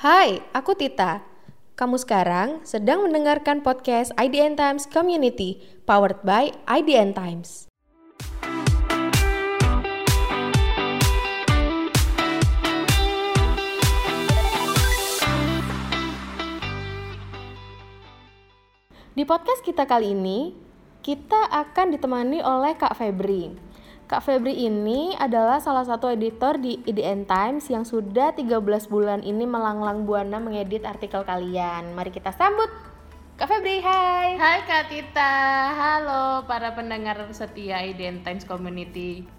Hai, 0.00 0.40
aku 0.56 0.72
Tita. 0.72 1.20
Kamu 1.76 2.00
sekarang 2.00 2.64
sedang 2.64 3.04
mendengarkan 3.04 3.60
podcast 3.60 4.16
IDN 4.16 4.56
Times 4.56 4.88
Community, 4.88 5.60
powered 5.84 6.24
by 6.24 6.56
IDN 6.64 7.12
Times. 7.12 7.68
Di 19.12 19.28
podcast 19.28 19.60
kita 19.60 19.84
kali 19.84 20.16
ini, 20.16 20.56
kita 21.04 21.52
akan 21.52 21.92
ditemani 21.92 22.40
oleh 22.40 22.72
Kak 22.72 22.96
Febri. 22.96 23.52
Kak 24.10 24.26
Febri 24.26 24.66
ini 24.66 25.14
adalah 25.14 25.62
salah 25.62 25.86
satu 25.86 26.10
editor 26.10 26.58
di 26.58 26.82
IDN 26.82 27.30
Times 27.30 27.70
yang 27.70 27.86
sudah 27.86 28.34
13 28.34 28.58
bulan 28.90 29.22
ini 29.22 29.46
melanglang 29.46 30.02
buana 30.02 30.42
mengedit 30.42 30.82
artikel 30.82 31.22
kalian. 31.22 31.94
Mari 31.94 32.10
kita 32.10 32.34
sambut 32.34 32.66
Kak 33.38 33.46
Febri, 33.46 33.78
hai. 33.78 34.34
Hai 34.34 34.66
Kak 34.66 34.90
Tita, 34.90 35.34
halo 35.78 36.42
para 36.50 36.74
pendengar 36.74 37.22
setia 37.30 37.86
IDN 37.86 38.26
Times 38.26 38.42
Community. 38.42 39.30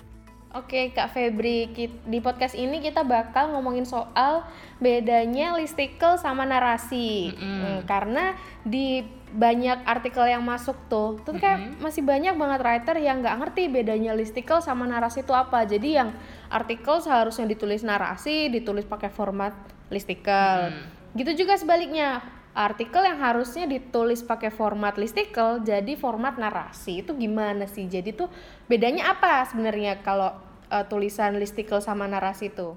Oke 0.51 0.91
Kak 0.91 1.15
Febri, 1.15 1.71
di 2.03 2.19
podcast 2.19 2.59
ini 2.59 2.83
kita 2.83 3.07
bakal 3.07 3.55
ngomongin 3.55 3.87
soal 3.87 4.43
bedanya 4.83 5.55
listicle 5.55 6.19
sama 6.19 6.43
narasi. 6.43 7.31
Mm 7.31 7.39
-hmm. 7.39 7.77
Karena 7.87 8.35
di 8.67 8.99
banyak 9.31 9.87
artikel 9.87 10.27
yang 10.27 10.43
masuk 10.43 10.75
tuh 10.91 11.15
tuh 11.23 11.39
kayak 11.39 11.55
mm 11.55 11.67
-hmm. 11.71 11.79
masih 11.87 12.03
banyak 12.03 12.35
banget 12.35 12.59
writer 12.67 12.95
yang 12.99 13.23
nggak 13.23 13.39
ngerti 13.39 13.71
bedanya 13.71 14.11
listicle 14.11 14.59
sama 14.59 14.83
narasi 14.83 15.23
itu 15.23 15.31
apa 15.31 15.63
jadi 15.63 16.03
yang 16.03 16.09
artikel 16.51 16.99
seharusnya 16.99 17.47
ditulis 17.47 17.79
narasi 17.87 18.51
ditulis 18.51 18.83
pakai 18.83 19.07
format 19.07 19.55
listicle 19.87 20.67
mm 20.67 20.75
-hmm. 20.75 21.15
gitu 21.15 21.47
juga 21.47 21.55
sebaliknya 21.55 22.19
artikel 22.51 23.03
yang 23.03 23.19
harusnya 23.19 23.63
ditulis 23.67 24.21
pakai 24.21 24.51
format 24.51 24.99
listicle 24.99 25.63
jadi 25.63 25.95
format 25.95 26.35
narasi 26.35 27.03
itu 27.05 27.15
gimana 27.15 27.67
sih 27.67 27.87
jadi 27.87 28.11
tuh 28.11 28.27
bedanya 28.67 29.15
apa 29.15 29.47
sebenarnya 29.47 30.03
kalau 30.03 30.35
uh, 30.67 30.85
tulisan 30.87 31.39
listicle 31.39 31.79
sama 31.79 32.07
narasi 32.07 32.51
itu 32.51 32.75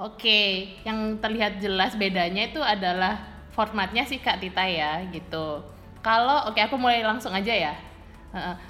oke 0.00 0.40
yang 0.88 1.20
terlihat 1.20 1.60
jelas 1.60 1.96
bedanya 2.00 2.48
itu 2.48 2.64
adalah 2.64 3.44
formatnya 3.52 4.08
sih 4.08 4.22
Kak 4.22 4.40
Tita 4.40 4.64
ya 4.64 5.04
gitu 5.12 5.60
kalau 6.00 6.48
oke 6.48 6.60
aku 6.60 6.80
mulai 6.80 7.04
langsung 7.04 7.32
aja 7.36 7.52
ya. 7.52 7.74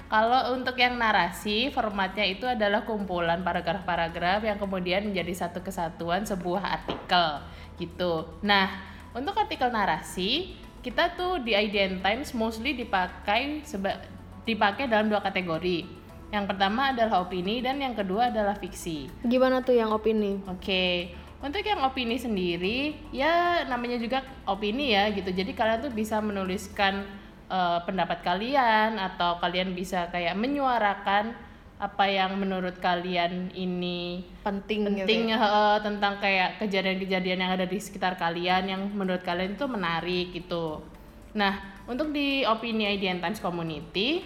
Kalau 0.09 0.57
untuk 0.57 0.73
yang 0.73 0.97
narasi, 0.97 1.69
formatnya 1.69 2.25
itu 2.25 2.49
adalah 2.49 2.81
kumpulan 2.81 3.45
paragraf-paragraf 3.45 4.41
yang 4.41 4.57
kemudian 4.57 5.13
menjadi 5.13 5.45
satu 5.45 5.61
kesatuan 5.61 6.25
sebuah 6.25 6.81
artikel 6.81 7.45
gitu. 7.77 8.25
Nah, 8.41 8.73
untuk 9.11 9.35
artikel 9.35 9.67
narasi, 9.67 10.55
kita 10.81 11.13
tuh 11.13 11.43
di 11.43 11.53
IDN 11.53 11.99
Times 11.99 12.33
mostly 12.33 12.73
dipakai 12.73 13.61
seba 13.67 14.01
dipakai 14.47 14.89
dalam 14.89 15.11
dua 15.11 15.21
kategori. 15.21 15.85
Yang 16.31 16.45
pertama 16.47 16.95
adalah 16.95 17.27
opini 17.27 17.59
dan 17.59 17.77
yang 17.77 17.93
kedua 17.93 18.31
adalah 18.31 18.55
fiksi. 18.55 19.11
Gimana 19.27 19.61
tuh 19.61 19.75
yang 19.75 19.91
opini? 19.91 20.39
Oke. 20.47 20.63
Okay. 20.63 20.95
Untuk 21.41 21.65
yang 21.65 21.81
opini 21.81 22.21
sendiri, 22.21 22.93
ya 23.09 23.65
namanya 23.65 23.97
juga 23.97 24.21
opini 24.45 24.93
ya 24.93 25.09
gitu. 25.09 25.33
Jadi 25.33 25.57
kalian 25.57 25.81
tuh 25.81 25.93
bisa 25.93 26.21
menuliskan 26.21 27.03
uh, 27.49 27.81
pendapat 27.83 28.21
kalian 28.21 28.95
atau 28.95 29.41
kalian 29.41 29.73
bisa 29.73 30.07
kayak 30.13 30.37
menyuarakan 30.37 31.33
apa 31.81 32.05
yang 32.05 32.37
menurut 32.37 32.77
kalian 32.77 33.49
ini 33.57 34.21
penting 34.45 34.85
penting 34.85 35.33
gitu 35.33 35.33
ya? 35.33 35.41
uh, 35.41 35.77
tentang 35.81 36.21
kayak 36.21 36.61
kejadian-kejadian 36.61 37.41
yang 37.41 37.51
ada 37.57 37.65
di 37.65 37.81
sekitar 37.81 38.21
kalian 38.21 38.69
yang 38.69 38.81
menurut 38.93 39.25
kalian 39.25 39.57
itu 39.57 39.65
menarik 39.65 40.29
gitu. 40.29 40.85
Nah, 41.33 41.57
untuk 41.89 42.13
di 42.13 42.45
opini 42.45 42.85
IDN 42.85 43.17
Times 43.17 43.41
Community 43.41 44.21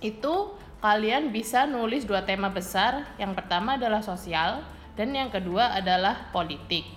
itu 0.00 0.34
kalian 0.80 1.28
bisa 1.28 1.68
nulis 1.68 2.08
dua 2.08 2.24
tema 2.24 2.48
besar. 2.48 3.04
Yang 3.20 3.36
pertama 3.36 3.76
adalah 3.76 4.00
sosial 4.00 4.64
dan 4.96 5.12
yang 5.12 5.28
kedua 5.28 5.76
adalah 5.76 6.32
politik. 6.32 6.88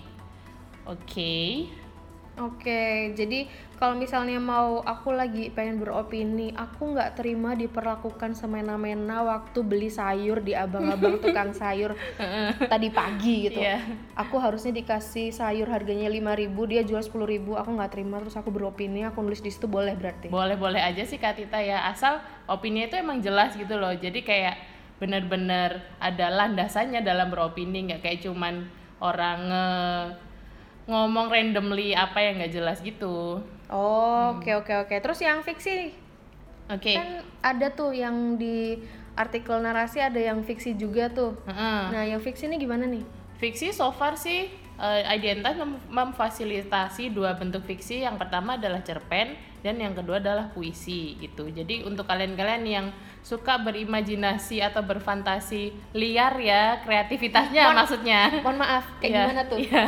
Oke. 0.88 1.04
Okay. 1.04 1.48
Oke, 2.40 3.12
jadi 3.12 3.44
kalau 3.76 4.00
misalnya 4.00 4.40
mau 4.40 4.80
aku 4.80 5.12
lagi 5.12 5.52
pengen 5.52 5.76
beropini 5.76 6.56
aku 6.56 6.96
nggak 6.96 7.20
terima 7.20 7.52
diperlakukan 7.52 8.32
semena-mena 8.32 9.20
waktu 9.24 9.60
beli 9.60 9.92
sayur 9.92 10.40
di 10.40 10.56
abang-abang 10.56 11.16
tukang 11.24 11.52
sayur 11.52 11.92
tadi 12.64 12.88
pagi 12.88 13.48
gitu. 13.48 13.60
Yeah. 13.60 13.84
aku 14.16 14.40
harusnya 14.40 14.72
dikasih 14.72 15.36
sayur 15.36 15.68
harganya 15.68 16.08
lima 16.08 16.32
ribu 16.32 16.64
dia 16.64 16.80
jual 16.80 17.04
sepuluh 17.04 17.28
ribu 17.28 17.60
aku 17.60 17.76
nggak 17.76 17.92
terima 17.92 18.20
terus 18.24 18.36
aku 18.40 18.48
beropini 18.48 19.04
aku 19.04 19.20
nulis 19.20 19.44
di 19.44 19.52
situ 19.52 19.68
boleh 19.68 19.92
berarti? 19.92 20.32
Boleh 20.32 20.56
boleh 20.56 20.80
aja 20.80 21.04
sih 21.04 21.20
kak 21.20 21.36
Tita 21.36 21.60
ya. 21.60 21.84
Asal 21.92 22.24
opini 22.48 22.88
itu 22.88 22.96
emang 22.96 23.20
jelas 23.20 23.52
gitu 23.52 23.76
loh. 23.76 23.92
Jadi 23.92 24.24
kayak 24.24 24.56
bener-bener 24.96 25.80
ada 26.00 26.32
landasannya 26.32 27.04
dalam 27.04 27.28
beropini 27.28 27.88
nggak 27.88 28.00
kayak 28.00 28.24
cuman 28.24 28.64
orang 29.00 29.38
nge 29.48 29.66
ngomong 30.88 31.28
randomly 31.28 31.92
apa 31.96 32.20
yang 32.20 32.40
nggak 32.40 32.52
jelas 32.54 32.78
gitu. 32.80 33.40
Oh, 33.70 34.22
oke 34.36 34.50
hmm. 34.50 34.60
oke 34.64 34.72
oke. 34.86 34.94
Terus 35.00 35.18
yang 35.22 35.40
fiksi? 35.42 35.94
Oke. 36.70 36.92
Okay. 36.92 36.96
Kan 36.98 37.24
ada 37.42 37.66
tuh 37.72 37.90
yang 37.96 38.36
di 38.36 38.78
artikel 39.18 39.58
narasi 39.58 39.98
ada 40.00 40.18
yang 40.18 40.40
fiksi 40.46 40.76
juga 40.78 41.10
tuh. 41.10 41.36
Uh 41.44 41.50
-uh. 41.50 41.82
Nah, 41.94 42.02
yang 42.06 42.22
fiksi 42.22 42.46
ini 42.46 42.58
gimana 42.58 42.86
nih? 42.86 43.02
Fiksi 43.40 43.72
so 43.72 43.88
far 43.90 44.20
sih 44.20 44.52
uh, 44.80 45.04
Identitas 45.12 45.54
mem 45.60 45.76
memfasilitasi 45.92 47.12
dua 47.12 47.36
bentuk 47.36 47.62
fiksi. 47.68 48.02
Yang 48.02 48.16
pertama 48.24 48.56
adalah 48.56 48.80
cerpen 48.80 49.36
dan 49.60 49.76
yang 49.76 49.92
kedua 49.92 50.18
adalah 50.18 50.48
puisi 50.50 51.20
gitu. 51.20 51.52
Jadi 51.52 51.84
untuk 51.84 52.08
kalian-kalian 52.08 52.64
yang 52.64 52.86
suka 53.20 53.60
berimajinasi 53.60 54.64
atau 54.64 54.80
berfantasi 54.80 55.76
liar 55.92 56.40
ya 56.40 56.80
kreativitasnya 56.80 57.68
mohon, 57.68 57.78
maksudnya 57.84 58.20
mohon 58.40 58.56
maaf 58.56 58.88
kayak 58.96 59.12
ya, 59.12 59.22
gimana 59.28 59.42
tuh 59.44 59.60
ya. 59.60 59.84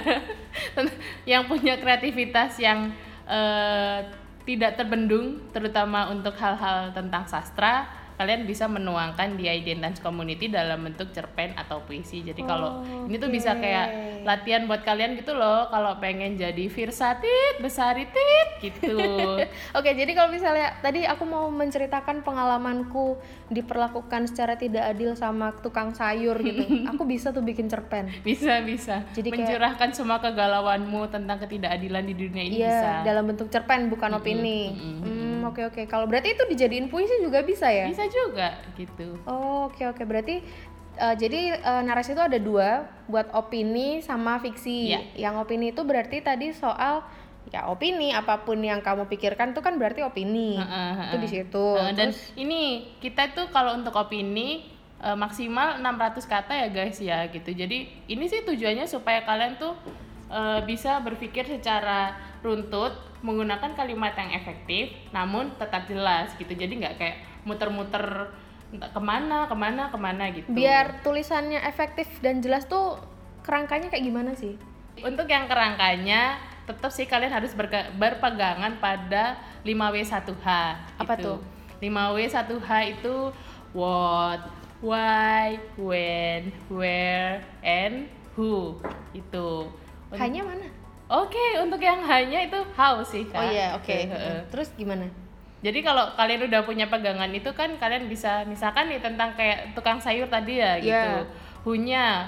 yang 1.33 1.49
punya 1.49 1.81
kreativitas 1.81 2.61
yang 2.61 2.93
uh, 3.25 4.05
tidak 4.45 4.77
terbendung 4.77 5.41
terutama 5.55 6.13
untuk 6.13 6.37
hal-hal 6.37 6.93
tentang 6.93 7.25
sastra 7.25 8.02
kalian 8.23 8.47
bisa 8.47 8.71
menuangkan 8.71 9.35
di 9.35 9.51
Identitas 9.51 9.99
Community 9.99 10.47
dalam 10.47 10.87
bentuk 10.87 11.11
cerpen 11.11 11.59
atau 11.59 11.83
puisi. 11.83 12.23
Jadi 12.23 12.39
kalau 12.47 12.87
oh, 12.87 13.11
ini 13.11 13.19
tuh 13.19 13.27
bisa 13.35 13.59
kayak 13.59 14.23
latihan 14.23 14.71
buat 14.71 14.87
kalian 14.87 15.19
gitu 15.19 15.35
loh 15.35 15.67
kalau 15.75 15.99
pengen 15.99 16.39
jadi 16.39 16.71
Virsatit, 16.71 17.59
besaritit 17.59 18.63
gitu. 18.63 18.95
Oke, 19.35 19.51
okay, 19.75 19.93
jadi 19.99 20.15
kalau 20.15 20.31
misalnya 20.31 20.79
tadi 20.79 21.03
aku 21.03 21.27
mau 21.27 21.51
menceritakan 21.51 22.23
pengalamanku 22.23 23.19
diperlakukan 23.51 24.31
secara 24.31 24.55
tidak 24.55 24.87
adil 24.95 25.19
sama 25.19 25.51
tukang 25.59 25.91
sayur 25.91 26.39
gitu. 26.39 26.63
aku 26.95 27.03
bisa 27.03 27.35
tuh 27.35 27.43
bikin 27.43 27.67
cerpen. 27.67 28.07
Bisa, 28.23 28.63
bisa. 28.63 29.03
Jadi 29.19 29.35
mencurahkan 29.35 29.91
kayak, 29.91 29.99
semua 29.99 30.23
kegalauanmu 30.23 31.11
tentang 31.11 31.43
ketidakadilan 31.43 32.07
di 32.07 32.15
dunia 32.15 32.43
ini 32.47 32.57
iya, 32.63 32.71
bisa. 32.71 32.91
dalam 33.03 33.27
bentuk 33.27 33.51
cerpen 33.51 33.91
bukan 33.91 34.15
opini. 34.15 34.71
Mm 34.71 34.79
-hmm. 34.79 34.95
hmm, 35.03 35.22
oke 35.49 35.63
oke. 35.73 35.83
Kalau 35.91 36.07
berarti 36.07 36.35
itu 36.35 36.45
dijadiin 36.47 36.87
puisi 36.87 37.19
juga 37.23 37.43
bisa 37.43 37.67
ya? 37.69 37.91
Bisa 37.91 38.07
juga 38.07 38.61
gitu. 38.79 39.19
Oh, 39.27 39.67
oke 39.69 39.79
okay, 39.79 39.85
oke. 39.91 39.97
Okay. 39.99 40.05
Berarti 40.07 40.37
uh, 40.99 41.15
jadi 41.17 41.59
uh, 41.63 41.83
narasi 41.83 42.13
itu 42.13 42.23
ada 42.23 42.39
dua 42.39 42.87
buat 43.09 43.31
opini 43.33 44.03
sama 44.05 44.39
fiksi. 44.39 44.93
Yeah. 44.93 45.31
Yang 45.31 45.35
opini 45.49 45.71
itu 45.73 45.83
berarti 45.83 46.21
tadi 46.21 46.53
soal 46.53 47.05
ya 47.51 47.67
opini 47.67 48.15
apa 48.15 48.47
pun 48.47 48.63
yang 48.63 48.81
kamu 48.81 49.11
pikirkan 49.11 49.53
itu 49.53 49.61
kan 49.61 49.77
berarti 49.77 50.07
opini. 50.07 50.57
Uh, 50.57 50.65
uh, 50.65 50.93
uh, 50.99 51.05
itu 51.11 51.17
di 51.21 51.29
situ. 51.29 51.67
Uh, 51.79 51.93
dan 51.93 52.15
ini 52.39 52.93
kita 53.03 53.35
tuh 53.35 53.51
kalau 53.51 53.75
untuk 53.75 53.93
opini 53.99 54.69
uh, 55.03 55.19
maksimal 55.19 55.83
600 55.83 56.23
kata 56.29 56.53
ya 56.55 56.69
guys 56.71 56.99
ya 57.03 57.27
gitu. 57.29 57.51
Jadi 57.51 57.91
ini 58.09 58.25
sih 58.31 58.47
tujuannya 58.47 58.87
supaya 58.87 59.27
kalian 59.27 59.59
tuh 59.59 59.75
uh, 60.31 60.61
bisa 60.65 61.03
berpikir 61.03 61.45
secara 61.45 62.32
runtut 62.43 62.93
menggunakan 63.23 63.73
kalimat 63.79 64.13
yang 64.19 64.35
efektif 64.35 64.91
namun 65.15 65.55
tetap 65.57 65.87
jelas 65.87 66.35
gitu. 66.37 66.51
Jadi 66.53 66.83
nggak 66.83 66.95
kayak 66.99 67.17
muter-muter 67.47 68.35
ke 68.73 69.01
mana 69.01 69.47
ke 69.47 69.57
mana 69.57 69.83
ke 69.89 69.99
mana 69.99 70.25
gitu. 70.35 70.49
Biar 70.51 71.01
tulisannya 71.07 71.63
efektif 71.63 72.09
dan 72.21 72.43
jelas 72.43 72.67
tuh 72.67 72.99
kerangkanya 73.47 73.89
kayak 73.89 74.05
gimana 74.05 74.33
sih? 74.35 74.59
Untuk 75.01 75.31
yang 75.31 75.49
kerangkanya 75.49 76.37
tetap 76.63 76.91
sih 76.95 77.07
kalian 77.09 77.33
harus 77.33 77.55
berpegangan 77.99 78.79
pada 78.79 79.41
5W1H 79.67 80.47
apa 81.01 81.15
gitu. 81.19 81.39
tuh? 81.39 81.39
5W1H 81.83 82.71
itu 82.99 83.35
what 83.75 84.41
why 84.83 85.59
when 85.79 86.51
where 86.71 87.43
and 87.63 88.11
who 88.35 88.79
itu 89.15 89.71
hanya 90.15 90.43
mana 90.43 90.67
Oke, 91.13 91.37
okay, 91.37 91.51
untuk 91.61 91.77
yang 91.85 92.01
hanya 92.09 92.41
itu 92.49 92.57
how 92.73 93.05
sih 93.05 93.29
kak. 93.29 93.37
Oh 93.37 93.45
iya, 93.53 93.77
oke. 93.77 93.85
Okay. 93.85 94.09
Terus 94.49 94.73
gimana? 94.73 95.05
Jadi 95.61 95.85
kalau 95.85 96.09
kalian 96.17 96.49
udah 96.49 96.65
punya 96.65 96.89
pegangan 96.89 97.29
itu 97.31 97.53
kan 97.53 97.77
kalian 97.77 98.09
bisa 98.09 98.49
misalkan 98.49 98.89
nih 98.89 98.99
tentang 98.99 99.37
kayak 99.37 99.77
tukang 99.77 100.01
sayur 100.01 100.27
tadi 100.27 100.59
ya 100.59 100.81
yeah. 100.81 100.81
gitu. 100.81 101.13
Hunya, 101.69 102.27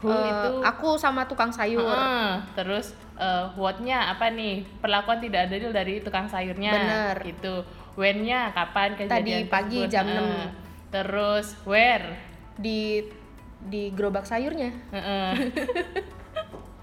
hu 0.00 0.08
uh, 0.08 0.22
itu. 0.22 0.52
Aku 0.64 0.94
sama 0.96 1.26
tukang 1.26 1.50
sayur. 1.50 1.84
Uh, 1.84 2.38
terus 2.54 2.94
uh, 3.18 3.50
what-nya 3.58 4.14
apa 4.14 4.30
nih 4.32 4.64
perlakuan 4.80 5.20
tidak 5.20 5.50
adil 5.50 5.74
dari 5.74 6.00
tukang 6.00 6.30
sayurnya 6.30 6.72
Bener. 6.72 7.16
gitu 7.26 7.54
when-nya 7.94 8.50
kapan 8.56 8.96
kejadian 8.96 9.46
Tadi 9.46 9.52
pagi 9.52 9.80
tersebut. 9.84 9.92
jam 9.92 10.06
Heeh. 10.08 10.46
6. 10.48 10.92
terus 10.92 11.46
where 11.64 12.16
di 12.56 13.04
di 13.62 13.92
gerobak 13.92 14.24
sayurnya 14.24 14.70
Heeh. 14.92 15.32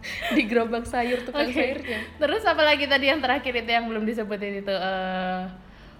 di 0.35 0.41
gerobak 0.47 0.87
sayur 0.87 1.21
tukang 1.23 1.49
Oke. 1.49 1.55
sayurnya 1.55 1.99
terus 2.17 2.43
apa 2.47 2.63
lagi 2.63 2.85
tadi 2.87 3.11
yang 3.11 3.19
terakhir 3.19 3.53
itu 3.53 3.69
yang 3.69 3.85
belum 3.87 4.03
disebutin 4.07 4.63
itu 4.63 4.73
eh, 4.73 5.41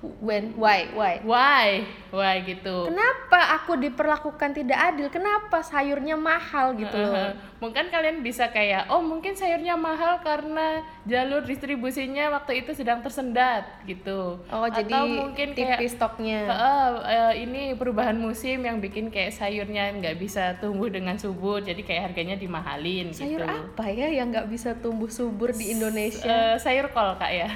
when? 0.01 0.55
Why? 0.55 0.87
Why? 0.95 1.19
Why? 1.23 1.67
Why 2.09 2.41
gitu? 2.47 2.89
Kenapa 2.89 3.59
aku 3.59 3.77
diperlakukan 3.77 4.55
tidak 4.55 4.79
adil? 4.79 5.07
Kenapa 5.11 5.61
sayurnya 5.61 6.15
mahal 6.15 6.73
gitu 6.79 6.95
loh? 6.95 7.13
Heeh. 7.13 7.33
mungkin 7.59 7.91
kalian 7.91 8.23
bisa 8.23 8.47
kayak 8.55 8.87
oh 8.87 9.03
mungkin 9.03 9.35
sayurnya 9.35 9.75
mahal 9.75 10.23
karena 10.23 10.79
jalur 11.03 11.43
distribusinya 11.43 12.31
waktu 12.39 12.63
itu 12.63 12.71
sedang 12.71 13.03
tersendat 13.03 13.67
gitu. 13.83 14.39
Oh 14.47 14.67
jadi 14.71 14.87
atau 14.87 15.03
mungkin 15.03 15.51
kayak 15.51 15.75
tipis 15.75 15.91
stoknya. 15.99 16.47
Heeh, 16.47 16.87
eh, 17.03 17.33
ini 17.43 17.61
perubahan 17.75 18.15
musim 18.15 18.63
yang 18.63 18.79
bikin 18.79 19.11
kayak 19.11 19.35
sayurnya 19.35 19.91
nggak 19.91 20.15
bisa 20.15 20.55
tumbuh 20.63 20.87
dengan 20.87 21.19
subur 21.19 21.59
jadi 21.59 21.83
kayak 21.83 22.15
harganya 22.15 22.39
dimahalin 22.39 23.11
sayur 23.11 23.43
gitu. 23.43 23.51
apa 23.51 23.85
ya 23.91 24.07
yang 24.07 24.31
nggak 24.31 24.47
bisa 24.47 24.79
tumbuh 24.79 25.11
subur 25.11 25.51
di 25.51 25.75
Indonesia? 25.75 26.23
Eh, 26.23 26.55
sayur 26.63 26.87
kol 26.95 27.19
kak 27.19 27.31
ya 27.35 27.51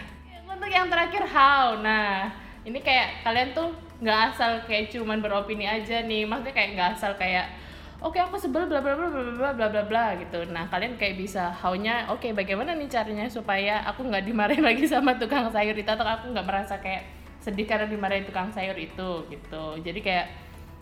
untuk 0.64 0.80
yang 0.80 0.88
terakhir 0.88 1.28
how? 1.28 1.76
Nah 1.84 2.32
ini 2.64 2.80
kayak 2.80 3.28
kalian 3.28 3.52
tuh 3.52 3.76
nggak 4.00 4.20
asal 4.32 4.64
kayak 4.64 4.88
cuman 4.96 5.20
beropini 5.20 5.68
aja 5.68 6.00
nih. 6.08 6.24
Maksudnya 6.24 6.56
kayak 6.56 6.70
nggak 6.80 6.90
asal 6.96 7.12
kayak 7.20 7.52
oke 8.00 8.16
aku 8.16 8.40
sebel 8.40 8.72
bla 8.72 8.80
bla 8.80 8.96
bla 8.96 9.12
bla 9.12 9.24
bla 9.36 9.52
bla 9.52 9.68
bla 9.68 9.84
bla 9.84 10.06
gitu. 10.16 10.48
Nah 10.48 10.64
kalian 10.72 10.96
kayak 10.96 11.20
bisa 11.20 11.52
how-nya 11.52 12.08
oke 12.08 12.32
bagaimana 12.32 12.80
nih 12.80 12.88
caranya 12.88 13.28
supaya 13.28 13.84
aku 13.84 14.08
nggak 14.08 14.24
dimarahin 14.24 14.64
lagi 14.72 14.88
sama 14.88 15.20
tukang 15.20 15.52
sayur 15.52 15.76
itu? 15.76 15.84
Atau 15.92 16.08
aku 16.08 16.32
nggak 16.32 16.48
merasa 16.48 16.80
kayak 16.80 17.12
sedih 17.44 17.68
karena 17.68 17.92
dimarahin 17.92 18.24
tukang 18.24 18.48
sayur 18.56 18.80
itu? 18.80 19.28
Gitu. 19.28 19.64
Jadi 19.84 20.00
kayak 20.00 20.32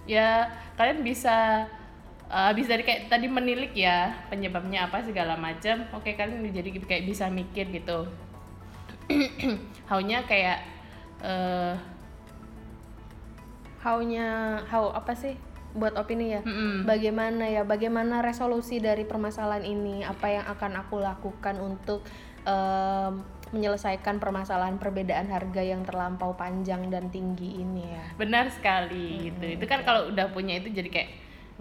ya 0.06 0.46
kalian 0.78 1.02
bisa 1.02 1.66
uh, 2.30 2.54
bisa 2.54 2.78
dari 2.78 2.86
kayak 2.86 3.10
tadi 3.10 3.26
menilik 3.26 3.74
ya 3.74 4.14
penyebabnya 4.30 4.86
apa 4.86 5.02
segala 5.02 5.34
macam 5.42 5.90
oke 5.90 6.14
kalian 6.14 6.46
jadi 6.54 6.70
kayak 6.86 7.10
bisa 7.10 7.34
mikir 7.34 7.66
gitu 7.74 8.06
haunya 9.92 10.24
kayak 10.26 10.60
eh 11.22 11.76
how-nya 13.82 14.62
how 14.70 14.94
apa 14.94 15.18
sih 15.18 15.34
buat 15.72 15.96
opini 15.96 16.36
ya? 16.36 16.42
Mm-mm. 16.44 16.84
bagaimana 16.84 17.48
ya 17.48 17.64
bagaimana 17.64 18.20
resolusi 18.22 18.78
dari 18.78 19.08
permasalahan 19.08 19.64
ini? 19.64 20.04
Apa 20.04 20.28
yang 20.28 20.46
akan 20.46 20.72
aku 20.86 21.00
lakukan 21.00 21.56
untuk 21.64 22.04
em, 22.44 23.24
menyelesaikan 23.52 24.20
permasalahan 24.20 24.80
perbedaan 24.80 25.28
harga 25.28 25.64
yang 25.64 25.84
terlampau 25.84 26.36
panjang 26.36 26.92
dan 26.92 27.08
tinggi 27.08 27.64
ini 27.64 27.88
ya? 27.88 28.06
Benar 28.20 28.52
sekali 28.52 29.32
gitu. 29.32 29.60
Itu 29.60 29.66
kan 29.66 29.84
kalau 29.88 30.12
udah 30.12 30.28
punya 30.36 30.60
itu 30.60 30.72
jadi 30.72 30.92
kayak 30.92 31.10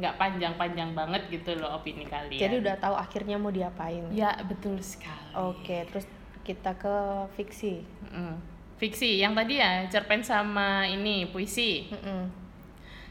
nggak 0.00 0.14
panjang-panjang 0.16 0.90
banget 0.96 1.22
gitu 1.30 1.54
loh 1.60 1.78
opini 1.78 2.04
kalian. 2.08 2.40
Jadi 2.40 2.54
udah 2.66 2.76
tahu 2.82 2.94
akhirnya 2.98 3.36
mau 3.38 3.54
diapain. 3.54 4.10
Ya 4.10 4.34
betul 4.42 4.82
sekali. 4.82 5.38
Oke 5.38 5.86
terus 5.86 6.06
kita 6.42 6.74
ke 6.76 6.96
fiksi 7.36 7.84
Mm-mm. 8.08 8.34
fiksi 8.76 9.20
yang 9.20 9.36
tadi 9.36 9.60
ya 9.60 9.84
cerpen 9.86 10.24
sama 10.24 10.88
ini 10.88 11.28
puisi 11.28 11.88
Mm-mm. 11.92 12.30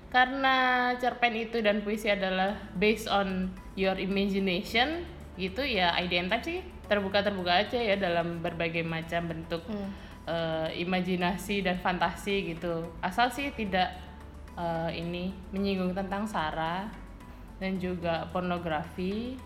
karena 0.09 0.89
cerpen 0.97 1.37
itu 1.37 1.61
dan 1.61 1.85
puisi 1.85 2.09
adalah 2.09 2.57
based 2.73 3.05
on 3.05 3.53
your 3.77 3.95
imagination 3.95 5.05
gitu 5.37 5.61
ya 5.61 5.93
IDN 5.95 6.27
Time 6.27 6.43
sih 6.43 6.59
terbuka 6.89 7.21
terbuka 7.21 7.61
aja 7.63 7.77
ya 7.77 7.95
dalam 7.95 8.41
berbagai 8.41 8.81
macam 8.81 9.29
bentuk 9.29 9.61
Hmm. 9.69 9.93
eh, 10.25 10.81
imajinasi 10.81 11.61
dan 11.61 11.77
fantasi 11.77 12.53
gitu 12.53 12.89
asal 12.99 13.29
sih 13.29 13.53
tidak 13.53 13.93
eh, 14.57 14.89
ini 14.97 15.29
menyinggung 15.53 15.93
tentang 15.93 16.25
sara 16.25 16.89
dan 17.61 17.77
juga 17.77 18.25
pornografi 18.33 19.37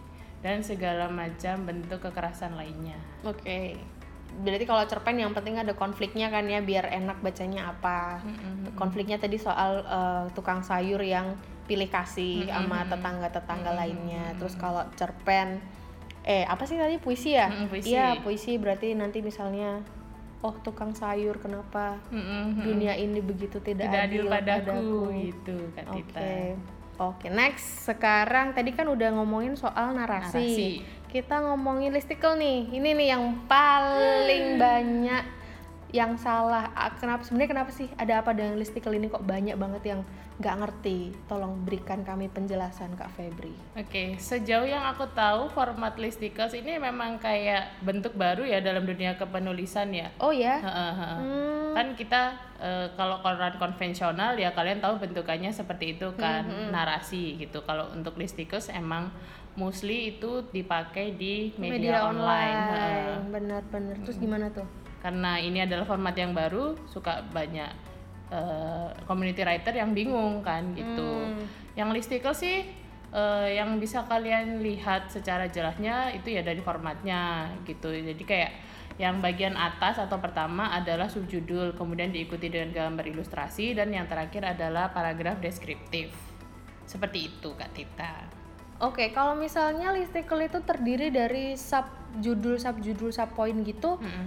dan 0.43 0.59
segala 0.61 1.07
macam 1.07 1.63
bentuk 1.63 2.03
kekerasan 2.03 2.53
lainnya 2.59 2.99
Oke. 3.23 3.79
Berarti 4.33 4.65
kalau 4.65 4.83
cerpen 4.89 5.21
yang 5.21 5.31
penting 5.31 5.61
ada 5.61 5.77
konfliknya 5.77 6.27
kan 6.27 6.43
ya 6.49 6.59
biar 6.59 6.89
enak 6.89 7.21
bacanya 7.21 7.71
apa. 7.71 8.19
Konfliknya 8.75 9.21
tadi 9.21 9.37
soal 9.39 9.85
eh, 9.85 10.25
tukang 10.33 10.65
sayur 10.65 10.99
yang 10.99 11.37
pilih 11.63 11.87
kasih 11.87 12.49
sama 12.51 12.83
tetangga-tetangga 12.89 13.71
lainnya. 13.77 14.35
Terus 14.35 14.59
kalau 14.59 14.83
cerpen 14.99 15.61
eh 16.25 16.43
apa 16.49 16.65
sih 16.65 16.75
tadi 16.75 16.97
puisi 16.97 17.37
ya? 17.37 17.47
Mm-mm, 17.51 17.67
puisi. 17.69 17.93
Iya, 17.93 18.19
puisi 18.25 18.57
berarti 18.57 18.97
nanti 18.97 19.21
misalnya 19.21 19.85
oh 20.43 20.55
tukang 20.59 20.91
sayur 20.91 21.39
kenapa 21.39 22.01
Mm-mm. 22.11 22.67
dunia 22.67 22.99
ini 22.99 23.23
begitu 23.23 23.63
tidak, 23.63 23.87
tidak 23.87 24.01
adil 24.11 24.23
adil 24.27 24.33
padaku 24.33 24.91
gitu 25.23 25.55
Kak 25.71 25.85
Oke. 25.87 25.95
Tita 26.03 26.31
Oke, 27.11 27.27
next. 27.27 27.83
Sekarang 27.83 28.55
tadi 28.55 28.71
kan 28.71 28.87
udah 28.87 29.11
ngomongin 29.19 29.59
soal 29.59 29.91
narasi. 29.91 30.39
Narasi. 30.39 30.71
Kita 31.11 31.43
ngomongin 31.43 31.91
listicle 31.91 32.39
nih. 32.39 32.71
Ini 32.71 32.89
nih 32.95 33.07
yang 33.11 33.43
paling 33.43 34.55
banyak 34.55 35.42
yang 35.93 36.17
salah. 36.17 36.73
Ah, 36.73 36.89
Kenapa 36.97 37.21
sebenarnya 37.21 37.53
kenapa 37.53 37.71
sih 37.71 37.85
ada 38.01 38.25
apa 38.25 38.33
dengan 38.33 38.57
listicle 38.57 38.97
ini 38.97 39.13
kok 39.13 39.21
banyak 39.21 39.53
banget 39.53 39.93
yang 39.93 40.01
nggak 40.41 40.55
ngerti? 40.65 41.13
Tolong 41.29 41.61
berikan 41.61 42.01
kami 42.01 42.33
penjelasan 42.33 42.97
Kak 42.97 43.13
Febri. 43.13 43.53
Oke, 43.77 44.17
sejauh 44.17 44.65
yang 44.65 44.81
aku 44.89 45.05
tahu 45.13 45.53
format 45.53 45.93
listicles 46.01 46.57
ini 46.57 46.81
memang 46.81 47.21
kayak 47.21 47.77
bentuk 47.85 48.17
baru 48.17 48.41
ya 48.41 48.57
dalam 48.57 48.89
dunia 48.89 49.13
kepenulisan 49.13 49.93
ya. 49.93 50.09
Oh 50.17 50.33
ya? 50.33 50.57
Heeh, 50.65 50.93
heeh. 50.97 51.19
Hmm, 51.21 51.71
Kan 51.77 51.87
kita 51.93 52.21
eh, 52.57 52.89
kalau 52.97 53.21
koran 53.21 53.53
konvensional 53.61 54.33
ya 54.33 54.49
kalian 54.49 54.81
tahu 54.81 54.97
bentukannya 54.97 55.53
seperti 55.53 56.01
itu 56.01 56.09
kan 56.17 56.41
narasi 56.73 57.37
gitu. 57.37 57.61
Kalau 57.61 57.93
untuk 57.93 58.17
listicles 58.17 58.73
emang 58.73 59.13
mostly 59.53 60.17
itu 60.17 60.41
dipakai 60.49 61.13
di 61.13 61.53
media, 61.61 62.09
online. 62.09 62.57
heeh. 62.57 62.72
Benar-benar. 63.33 63.97
Terus 64.05 64.21
gimana 64.21 64.53
tuh? 64.53 64.65
Karena 65.01 65.41
ini 65.41 65.65
adalah 65.65 65.89
format 65.89 66.13
yang 66.13 66.37
baru, 66.37 66.77
suka 66.85 67.25
banyak 67.33 67.71
eh, 68.29 68.89
community 69.09 69.41
writer 69.41 69.73
yang 69.73 69.97
bingung 69.97 70.45
kan 70.45 70.61
gitu. 70.77 71.09
Hmm. 71.25 71.43
Yang 71.73 71.89
listicle 71.97 72.37
sih 72.37 72.69
eh, 73.09 73.47
yang 73.57 73.81
bisa 73.81 74.05
kalian 74.05 74.61
lihat 74.61 75.09
secara 75.09 75.49
jelasnya 75.49 76.13
itu 76.13 76.37
ya 76.37 76.45
dari 76.45 76.61
formatnya 76.61 77.49
gitu. 77.65 77.89
Jadi 77.89 78.21
kayak 78.21 78.51
yang 79.01 79.25
bagian 79.25 79.57
atas 79.57 79.97
atau 79.97 80.21
pertama 80.21 80.69
adalah 80.69 81.09
subjudul, 81.09 81.73
kemudian 81.73 82.13
diikuti 82.13 82.53
dengan 82.53 82.69
gambar 82.69 83.09
ilustrasi 83.09 83.73
dan 83.73 83.89
yang 83.89 84.05
terakhir 84.05 84.45
adalah 84.45 84.93
paragraf 84.93 85.41
deskriptif. 85.41 86.13
Seperti 86.85 87.33
itu 87.33 87.49
Kak 87.57 87.73
Tita. 87.73 88.42
Oke, 88.81 89.13
kalau 89.13 89.37
misalnya 89.37 89.93
listicle 89.93 90.41
itu 90.41 90.59
terdiri 90.65 91.13
dari 91.13 91.53
sub 91.53 91.85
judul 92.19 92.57
sub 92.57 92.77
judul 92.81 93.13
sub 93.13 93.29
poin 93.33 93.53
gitu, 93.61 93.97
Mm-mm. 93.97 94.25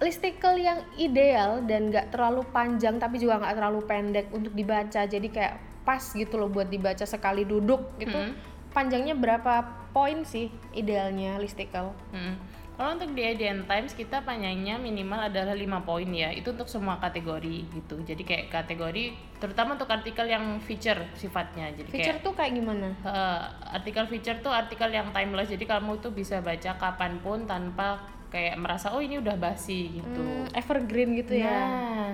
listicle 0.00 0.60
yang 0.60 0.80
ideal 1.00 1.64
dan 1.64 1.88
nggak 1.88 2.12
terlalu 2.12 2.44
panjang 2.52 3.00
tapi 3.00 3.16
juga 3.16 3.40
nggak 3.40 3.56
terlalu 3.56 3.80
pendek 3.88 4.26
untuk 4.28 4.52
dibaca 4.52 5.08
jadi 5.08 5.28
kayak 5.32 5.54
pas 5.88 6.02
gitu 6.02 6.36
loh 6.36 6.52
buat 6.52 6.68
dibaca 6.68 7.06
sekali 7.06 7.46
duduk 7.46 7.96
gitu 7.96 8.18
Hmm. 8.18 8.34
Panjangnya 8.76 9.16
berapa 9.16 9.64
poin 9.96 10.20
sih 10.28 10.52
idealnya 10.76 11.40
listicle 11.40 11.96
Mm. 12.12 12.56
Kalau 12.76 12.92
untuk 12.92 13.16
di 13.16 13.24
Times 13.40 13.96
kita 13.96 14.20
panjangnya 14.20 14.76
minimal 14.76 15.32
adalah 15.32 15.56
5 15.56 15.80
poin 15.88 16.04
ya. 16.12 16.28
Itu 16.28 16.52
untuk 16.52 16.68
semua 16.68 17.00
kategori 17.00 17.72
gitu. 17.72 18.04
Jadi 18.04 18.20
kayak 18.20 18.52
kategori 18.52 19.16
terutama 19.40 19.80
untuk 19.80 19.88
artikel 19.88 20.28
yang 20.28 20.60
feature 20.60 21.08
sifatnya. 21.16 21.72
Jadi 21.72 21.88
feature 21.88 22.20
tuh 22.20 22.36
kayak 22.36 22.52
gimana 22.52 22.92
kayak 23.00 23.16
eh, 23.16 23.40
artikel 23.80 24.04
feature 24.12 24.38
tuh 24.44 24.52
artikel 24.52 24.92
yang 24.92 25.08
timeless. 25.08 25.48
Jadi 25.48 25.64
kamu 25.64 26.04
tuh 26.04 26.12
bisa 26.12 26.44
baca 26.44 26.76
kapan 26.76 27.16
pun 27.24 27.48
tanpa 27.48 28.04
kayak 28.28 28.60
merasa 28.60 28.92
oh 28.92 29.00
ini 29.00 29.24
udah 29.24 29.40
basi 29.40 29.96
gitu. 29.96 30.20
Hmm, 30.20 30.52
evergreen 30.52 31.16
gitu 31.16 31.40
ya 31.40 31.48
Nah, 31.48 32.12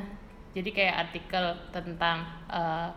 jadi 0.54 0.70
kayak 0.70 0.96
artikel 1.10 1.44
tentang 1.74 2.22
eh, 2.46 2.88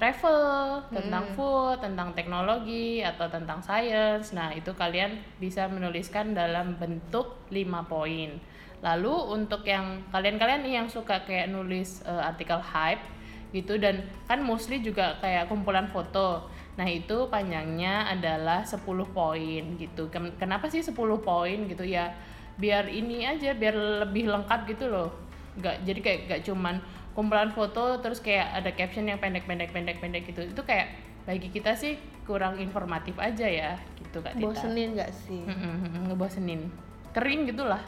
travel, 0.00 0.80
tentang 0.88 1.24
food, 1.36 1.76
tentang 1.84 2.08
teknologi 2.16 3.04
atau 3.04 3.28
tentang 3.28 3.60
science. 3.60 4.32
Nah, 4.32 4.48
itu 4.56 4.72
kalian 4.72 5.20
bisa 5.36 5.68
menuliskan 5.68 6.32
dalam 6.32 6.80
bentuk 6.80 7.36
5 7.52 7.84
poin. 7.84 8.40
Lalu 8.80 9.12
untuk 9.36 9.60
yang 9.68 10.00
kalian-kalian 10.08 10.64
yang 10.64 10.88
suka 10.88 11.20
kayak 11.28 11.52
nulis 11.52 12.00
eh, 12.08 12.22
artikel 12.24 12.56
hype 12.56 13.04
gitu 13.52 13.76
dan 13.76 14.00
kan 14.24 14.40
mostly 14.40 14.80
juga 14.80 15.20
kayak 15.20 15.52
kumpulan 15.52 15.84
foto. 15.92 16.48
Nah, 16.80 16.88
itu 16.88 17.28
panjangnya 17.28 18.08
adalah 18.08 18.64
10 18.64 19.04
poin 19.12 19.76
gitu. 19.76 20.08
Ken- 20.08 20.32
Kenapa 20.40 20.64
sih 20.72 20.80
10 20.80 21.20
poin 21.20 21.68
gitu 21.68 21.84
ya? 21.84 22.08
Biar 22.56 22.88
ini 22.88 23.28
aja 23.28 23.52
biar 23.52 23.76
lebih 24.08 24.32
lengkap 24.32 24.64
gitu 24.64 24.88
loh. 24.88 25.12
Nggak 25.60 25.76
jadi 25.84 26.00
kayak 26.00 26.20
gak 26.30 26.42
cuman 26.48 26.80
kumpulan 27.20 27.52
foto 27.52 28.00
terus 28.00 28.24
kayak 28.24 28.64
ada 28.64 28.72
caption 28.72 29.04
yang 29.04 29.20
pendek 29.20 29.44
pendek 29.44 29.68
pendek 29.76 30.00
pendek 30.00 30.24
gitu. 30.24 30.40
Itu 30.48 30.64
kayak 30.64 31.10
bagi 31.28 31.52
kita 31.52 31.76
sih 31.76 32.00
kurang 32.24 32.56
informatif 32.56 33.18
aja 33.20 33.44
ya 33.44 33.72
gitu 33.98 34.22
kak 34.24 34.38
Tita 34.38 34.44
bosenin 34.46 34.94
nggak 34.96 35.10
sih 35.12 35.42
Mm-mm, 35.44 36.08
ngebosenin 36.08 36.70
kering 37.10 37.50
gitulah 37.50 37.82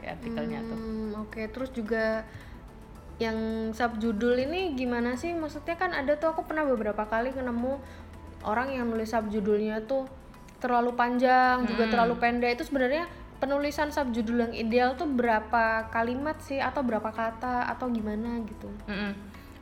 ya 0.00 0.16
artikelnya 0.16 0.60
tuh 0.64 0.76
Hmm, 0.76 1.10
Oke, 1.24 1.48
terus 1.48 1.70
juga 1.72 2.26
yang 3.22 3.70
subjudul 3.70 4.50
ini 4.50 4.74
gimana 4.74 5.14
sih? 5.14 5.30
Maksudnya 5.30 5.78
kan 5.78 5.94
ada 5.94 6.18
tuh 6.18 6.34
aku 6.34 6.44
pernah 6.44 6.66
beberapa 6.66 7.06
kali 7.06 7.30
ketemu 7.30 7.78
orang 8.42 8.74
yang 8.74 8.90
nulis 8.90 9.14
subjudulnya 9.14 9.86
tuh 9.86 10.04
terlalu 10.58 10.92
panjang, 10.98 11.64
juga 11.64 11.86
terlalu 11.88 12.18
pendek. 12.18 12.58
Itu 12.58 12.66
sebenarnya 12.66 13.06
penulisan 13.44 13.92
subjudul 13.92 14.48
yang 14.48 14.54
ideal 14.56 14.90
tuh 14.96 15.04
berapa 15.04 15.92
kalimat 15.92 16.40
sih 16.40 16.56
atau 16.56 16.80
berapa 16.80 17.12
kata 17.12 17.68
atau 17.76 17.92
gimana 17.92 18.40
gitu? 18.48 18.72
Mm-mm. 18.88 19.12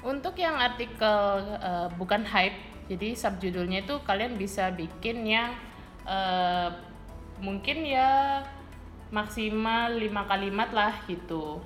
Untuk 0.07 0.39
yang 0.39 0.55
artikel 0.55 1.19
eh, 1.59 1.91
bukan 1.99 2.23
hype, 2.23 2.87
jadi 2.87 3.19
subjudulnya 3.19 3.83
itu 3.83 3.99
kalian 4.07 4.39
bisa 4.39 4.71
bikin 4.71 5.27
yang 5.27 5.51
eh, 6.07 6.71
mungkin 7.43 7.83
ya 7.83 8.39
maksimal 9.11 9.91
lima 9.99 10.31
kalimat 10.31 10.71
lah 10.71 11.03
gitu. 11.11 11.59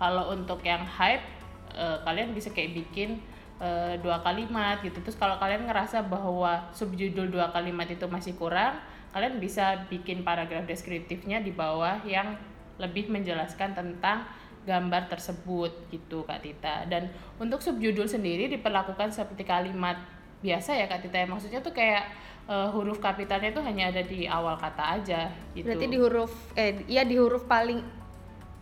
Kalau 0.00 0.32
untuk 0.32 0.64
yang 0.64 0.88
hype, 0.88 1.28
eh, 1.76 2.00
kalian 2.08 2.32
bisa 2.32 2.48
kayak 2.56 2.72
bikin 2.72 3.20
eh, 3.60 4.00
dua 4.00 4.24
kalimat 4.24 4.80
gitu. 4.80 4.96
Terus 5.04 5.20
kalau 5.20 5.36
kalian 5.36 5.68
ngerasa 5.68 6.08
bahwa 6.08 6.72
subjudul 6.72 7.28
dua 7.28 7.52
kalimat 7.52 7.84
itu 7.84 8.08
masih 8.08 8.32
kurang, 8.40 8.80
kalian 9.10 9.42
bisa 9.42 9.86
bikin 9.90 10.22
paragraf 10.22 10.66
deskriptifnya 10.66 11.42
di 11.42 11.50
bawah 11.50 11.98
yang 12.06 12.38
lebih 12.80 13.10
menjelaskan 13.12 13.76
tentang 13.76 14.24
gambar 14.64 15.08
tersebut 15.08 15.72
gitu 15.92 16.24
Kak 16.24 16.40
Tita. 16.44 16.86
Dan 16.86 17.10
untuk 17.40 17.60
subjudul 17.60 18.06
sendiri 18.06 18.48
diperlakukan 18.48 19.12
seperti 19.12 19.44
kalimat 19.44 19.98
biasa 20.40 20.76
ya 20.76 20.86
Kak 20.88 21.04
Tita. 21.04 21.26
Maksudnya 21.26 21.60
tuh 21.60 21.74
kayak 21.74 22.08
eh, 22.48 22.68
huruf 22.72 23.02
kapitalnya 23.02 23.52
tuh 23.52 23.64
hanya 23.64 23.92
ada 23.92 24.02
di 24.04 24.24
awal 24.28 24.56
kata 24.56 25.00
aja 25.00 25.32
gitu. 25.52 25.68
Berarti 25.68 25.86
di 25.88 25.98
huruf 25.98 26.32
eh 26.56 26.84
ya 26.88 27.02
di 27.04 27.16
huruf 27.16 27.44
paling 27.44 28.00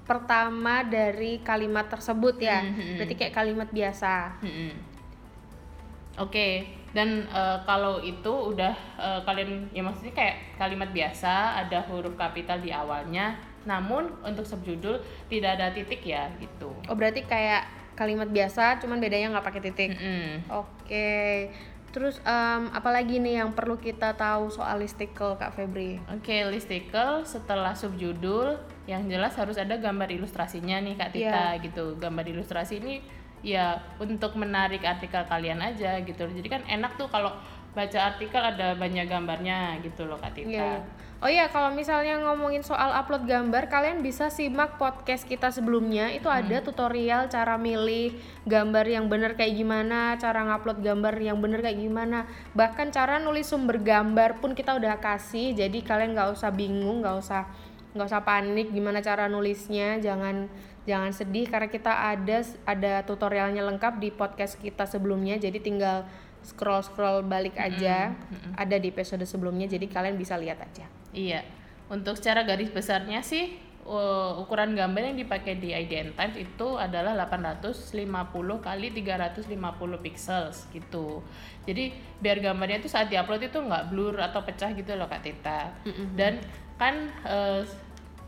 pertama 0.09 0.81
dari 0.89 1.45
kalimat 1.45 1.87
tersebut 1.93 2.41
ya. 2.41 2.65
Mhm. 2.65 2.97
Berarti 2.97 3.15
kayak 3.15 3.35
kalimat 3.37 3.69
biasa. 3.69 4.41
Mm-mm. 4.41 4.73
Oke, 6.19 6.78
dan 6.97 7.29
eh, 7.29 7.59
kalau 7.69 8.01
itu 8.01 8.33
udah 8.33 8.75
eh, 8.97 9.21
kalian 9.25 9.69
ya 9.73 9.83
maksudnya 9.85 10.15
kayak 10.17 10.37
kalimat 10.57 10.91
biasa 10.93 11.65
ada 11.65 11.85
huruf 11.89 12.17
kapital 12.17 12.59
di 12.61 12.73
awalnya, 12.73 13.37
namun 13.69 14.09
untuk 14.25 14.49
subjudul 14.49 15.01
tidak 15.29 15.61
ada 15.61 15.73
titik 15.73 16.01
ya 16.05 16.33
gitu. 16.41 16.73
Oh, 16.89 16.97
berarti 16.97 17.25
kayak 17.29 17.69
kalimat 17.99 18.31
biasa 18.31 18.79
cuman 18.79 19.03
bedanya 19.03 19.35
nggak 19.35 19.47
pakai 19.47 19.63
titik. 19.69 19.91
Mm-mm. 19.93 20.47
Oke. 20.55 21.51
Terus 21.89 22.21
em, 22.21 22.69
apalagi 22.71 23.17
nih 23.17 23.41
yang 23.41 23.57
perlu 23.57 23.81
kita 23.81 24.13
tahu 24.13 24.53
soal 24.53 24.85
listicle 24.85 25.41
Kak 25.41 25.57
Febri? 25.57 25.97
Oke, 26.13 26.45
listicle 26.47 27.25
setelah 27.25 27.73
subjudul 27.73 28.61
yang 28.85 29.09
jelas 29.09 29.35
harus 29.41 29.57
ada 29.57 29.73
gambar 29.81 30.13
ilustrasinya 30.13 30.79
nih 30.85 30.95
Kak 31.01 31.11
Tita 31.17 31.57
gitu. 31.65 31.97
Gambar 31.97 32.29
ilustrasi 32.29 32.85
ini 32.85 33.01
ya 33.43 33.79
untuk 34.03 34.35
menarik 34.35 34.83
artikel 34.83 35.23
kalian 35.27 35.63
aja 35.63 35.99
gitu. 36.03 36.27
Jadi 36.27 36.49
kan 36.51 36.63
enak 36.67 36.99
tuh 36.99 37.07
kalau 37.11 37.35
baca 37.77 37.99
artikel 38.15 38.43
ada 38.43 38.75
banyak 38.75 39.07
gambarnya 39.07 39.79
gitu 39.85 40.09
loh 40.09 40.19
Kak 40.19 40.35
Tita. 40.35 40.51
Iya. 40.51 40.83
Oh 41.19 41.27
iya, 41.27 41.51
kalau 41.51 41.75
misalnya 41.75 42.15
ngomongin 42.23 42.63
soal 42.63 42.95
upload 42.95 43.27
gambar, 43.27 43.67
kalian 43.67 44.07
bisa 44.07 44.31
simak 44.31 44.79
podcast 44.79 45.27
kita 45.27 45.51
sebelumnya. 45.51 46.15
Itu 46.15 46.31
ada 46.31 46.63
tutorial 46.63 47.27
cara 47.27 47.59
milih 47.59 48.15
gambar 48.47 48.87
yang 48.87 49.11
bener 49.11 49.35
kayak 49.35 49.51
gimana, 49.51 50.15
cara 50.15 50.47
ngupload 50.47 50.79
gambar 50.79 51.19
yang 51.19 51.43
bener 51.43 51.59
kayak 51.59 51.75
gimana. 51.83 52.23
Bahkan 52.55 52.95
cara 52.95 53.19
nulis 53.19 53.51
sumber 53.51 53.83
gambar 53.83 54.39
pun 54.39 54.55
kita 54.55 54.79
udah 54.79 55.03
kasih. 55.03 55.59
Jadi 55.59 55.83
kalian 55.83 56.15
nggak 56.15 56.39
usah 56.39 56.55
bingung, 56.55 57.03
nggak 57.03 57.19
usah 57.19 57.51
nggak 57.97 58.09
usah 58.09 58.25
panik 58.25 58.73
gimana 58.73 59.01
cara 59.01 59.31
nulisnya. 59.31 60.01
Jangan 60.01 60.49
jangan 60.89 61.13
sedih 61.13 61.49
karena 61.49 61.69
kita 61.69 61.93
ada 61.93 62.39
ada 62.65 62.93
tutorialnya 63.05 63.65
lengkap 63.65 64.01
di 64.01 64.09
podcast 64.13 64.57
kita 64.61 64.85
sebelumnya. 64.89 65.37
Jadi 65.37 65.61
tinggal 65.61 66.09
scroll 66.45 66.85
scroll 66.85 67.25
balik 67.25 67.57
aja. 67.57 68.13
Ada 68.57 68.77
di 68.81 68.89
episode 68.93 69.25
sebelumnya. 69.25 69.69
Jadi 69.69 69.89
kalian 69.89 70.17
bisa 70.17 70.37
lihat 70.37 70.61
aja. 70.61 70.87
Iya. 71.13 71.45
Untuk 71.89 72.21
secara 72.21 72.45
garis 72.45 72.69
besarnya 72.69 73.25
sih 73.25 73.69
uh, 73.89 74.37
ukuran 74.39 74.77
gambar 74.77 75.13
yang 75.13 75.17
dipakai 75.17 75.57
di 75.57 75.73
IDN 75.73 76.13
Times 76.13 76.37
itu 76.37 76.77
adalah 76.77 77.17
850 77.17 78.05
kali 78.61 78.87
350 78.93 80.05
pixels 80.05 80.69
gitu. 80.71 81.25
Jadi 81.65 81.97
biar 82.21 82.39
gambarnya 82.45 82.85
itu 82.85 82.93
saat 82.93 83.09
diupload 83.09 83.49
itu 83.49 83.59
nggak 83.59 83.89
blur 83.89 84.21
atau 84.21 84.45
pecah 84.45 84.71
gitu 84.77 84.93
loh 84.95 85.09
Kak 85.09 85.25
Tita. 85.25 85.73
Dan 86.15 86.39
kan 86.79 86.95
uh, 87.27 87.61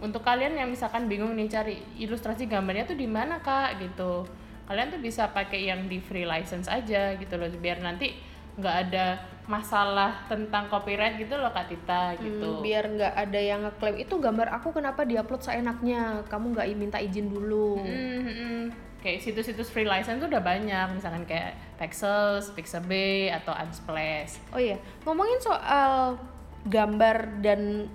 untuk 0.00 0.25
kalian 0.25 0.57
yang 0.57 0.69
misalkan 0.69 1.07
bingung 1.07 1.33
nih 1.37 1.49
cari 1.49 1.76
ilustrasi 2.00 2.49
gambarnya 2.50 2.88
tuh 2.88 2.99
di 2.99 3.07
mana 3.07 3.38
Kak 3.38 3.78
gitu. 3.78 4.26
Kalian 4.66 4.90
tuh 4.90 5.00
bisa 5.02 5.30
pakai 5.30 5.66
yang 5.66 5.87
di 5.87 5.99
free 5.99 6.26
license 6.26 6.66
aja 6.71 7.14
gitu 7.14 7.35
loh 7.38 7.50
biar 7.59 7.83
nanti 7.83 8.14
nggak 8.59 8.76
ada 8.90 9.19
masalah 9.47 10.26
tentang 10.30 10.71
copyright 10.71 11.19
gitu 11.19 11.35
loh 11.38 11.50
Kak 11.50 11.71
Tita 11.71 12.14
gitu. 12.19 12.59
Hmm, 12.59 12.62
biar 12.62 12.85
nggak 12.87 13.14
ada 13.19 13.40
yang 13.40 13.61
ngeklaim 13.66 13.97
itu 13.99 14.14
gambar 14.19 14.47
aku 14.59 14.71
kenapa 14.75 15.02
diupload 15.02 15.42
seenaknya 15.42 16.23
kamu 16.30 16.54
nggak 16.54 16.66
minta 16.78 16.99
izin 17.02 17.30
dulu 17.30 17.83
Hmm, 17.83 18.21
hmm, 18.25 18.35
hmm. 18.35 18.62
Kayak 19.00 19.25
situs-situs 19.25 19.73
free 19.73 19.88
license 19.88 20.21
tuh 20.21 20.28
udah 20.28 20.45
banyak, 20.45 20.92
misalkan 20.92 21.25
kayak 21.25 21.57
Pexels, 21.80 22.52
Pixabay 22.52 23.33
atau 23.33 23.57
Unsplash. 23.57 24.37
oh 24.52 24.61
iya 24.61 24.76
ngomongin 25.09 25.40
soal 25.40 26.21
gambar 26.69 27.40
dan 27.40 27.88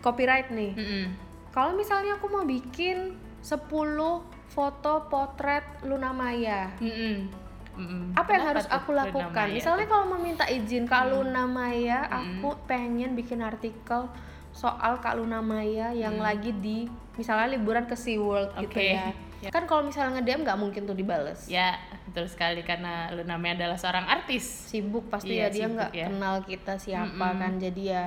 copyright 0.00 0.48
nih 0.48 0.72
Mm-mm. 0.72 1.04
kalau 1.50 1.72
misalnya 1.72 2.14
aku 2.14 2.26
mau 2.26 2.42
bikin 2.42 3.12
10 3.40 3.66
foto 4.48 4.92
potret 5.06 5.62
Luna 5.82 6.10
Maya 6.10 6.72
Mm-mm. 6.78 7.28
Mm-mm. 7.74 8.02
apa 8.12 8.28
yang 8.28 8.42
Kenapa 8.42 8.50
harus 8.54 8.66
aku 8.68 8.90
lakukan 8.92 9.30
Maya 9.44 9.54
misalnya 9.54 9.86
kalau 9.86 10.06
meminta 10.12 10.44
izin 10.44 10.84
Kak 10.84 11.04
Luna 11.08 11.44
Maya 11.44 12.02
aku 12.04 12.58
pengen 12.64 13.14
bikin 13.14 13.38
artikel 13.38 14.10
soal 14.50 14.98
Kak 14.98 15.14
Luna 15.14 15.38
Maya 15.38 15.92
yang 15.92 16.18
lagi 16.18 16.50
di 16.52 16.90
misalnya 17.14 17.46
liburan 17.48 17.84
ke 17.84 17.94
SeaWorld 17.94 18.58
gitu 18.58 18.74
Oke. 18.74 18.98
ya 19.38 19.50
kan 19.50 19.62
kalau 19.64 19.86
misalnya 19.86 20.18
nge-DM 20.18 20.42
nggak 20.42 20.58
mungkin 20.58 20.82
tuh 20.82 20.92
dibales 20.92 21.46
Ya, 21.46 21.78
betul 22.04 22.26
sekali 22.26 22.58
karena 22.60 23.06
Luna 23.08 23.38
Maya 23.38 23.54
adalah 23.54 23.78
seorang 23.78 24.02
artis. 24.04 24.42
sibuk 24.42 25.06
pasti 25.06 25.30
Iya, 25.32 25.46
ya 25.46 25.48
dia 25.48 25.66
nggak 25.68 25.90
ya. 25.92 26.06
kenal 26.06 26.42
kita 26.42 26.74
siapa 26.74 27.26
kan 27.36 27.54
jadi 27.56 27.82
ya 27.84 28.04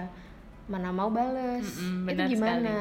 mana 0.71 0.95
mau 0.95 1.11
bales 1.11 1.67
Mm-mm, 1.67 2.07
itu 2.07 2.15
benar 2.15 2.27
gimana 2.31 2.75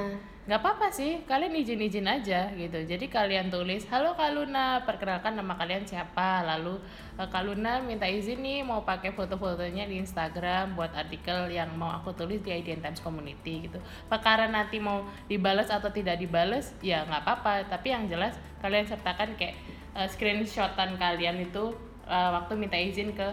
Gak 0.50 0.66
apa-apa 0.66 0.90
sih, 0.90 1.22
kalian 1.30 1.54
izin-izin 1.62 2.10
aja 2.10 2.50
gitu. 2.58 2.82
Jadi 2.82 3.06
kalian 3.06 3.54
tulis, 3.54 3.86
halo 3.86 4.18
Kak 4.18 4.34
Luna, 4.34 4.82
perkenalkan 4.82 5.38
nama 5.38 5.54
kalian 5.54 5.86
siapa. 5.86 6.42
Lalu 6.42 6.74
eh, 7.22 7.28
Kak 7.30 7.46
Luna 7.46 7.78
minta 7.78 8.10
izin 8.10 8.42
nih 8.42 8.66
mau 8.66 8.82
pakai 8.82 9.14
foto-fotonya 9.14 9.86
di 9.86 10.02
Instagram 10.02 10.74
buat 10.74 10.90
artikel 10.90 11.54
yang 11.54 11.70
mau 11.78 11.94
aku 11.94 12.16
tulis 12.18 12.42
di 12.42 12.50
IDN 12.50 12.82
Times 12.82 12.98
Community 12.98 13.70
gitu. 13.70 13.78
Perkara 14.10 14.50
nanti 14.50 14.82
mau 14.82 15.06
dibales 15.30 15.70
atau 15.70 15.86
tidak 15.94 16.18
dibales, 16.18 16.74
ya 16.82 17.06
nggak 17.06 17.22
apa-apa. 17.22 17.70
Tapi 17.70 17.94
yang 17.94 18.10
jelas 18.10 18.34
kalian 18.58 18.90
sertakan 18.90 19.38
kayak 19.38 19.54
eh, 19.94 20.08
screenshotan 20.10 20.98
kalian 20.98 21.46
itu 21.46 21.78
eh, 22.10 22.30
waktu 22.34 22.58
minta 22.58 22.74
izin 22.74 23.14
ke 23.14 23.28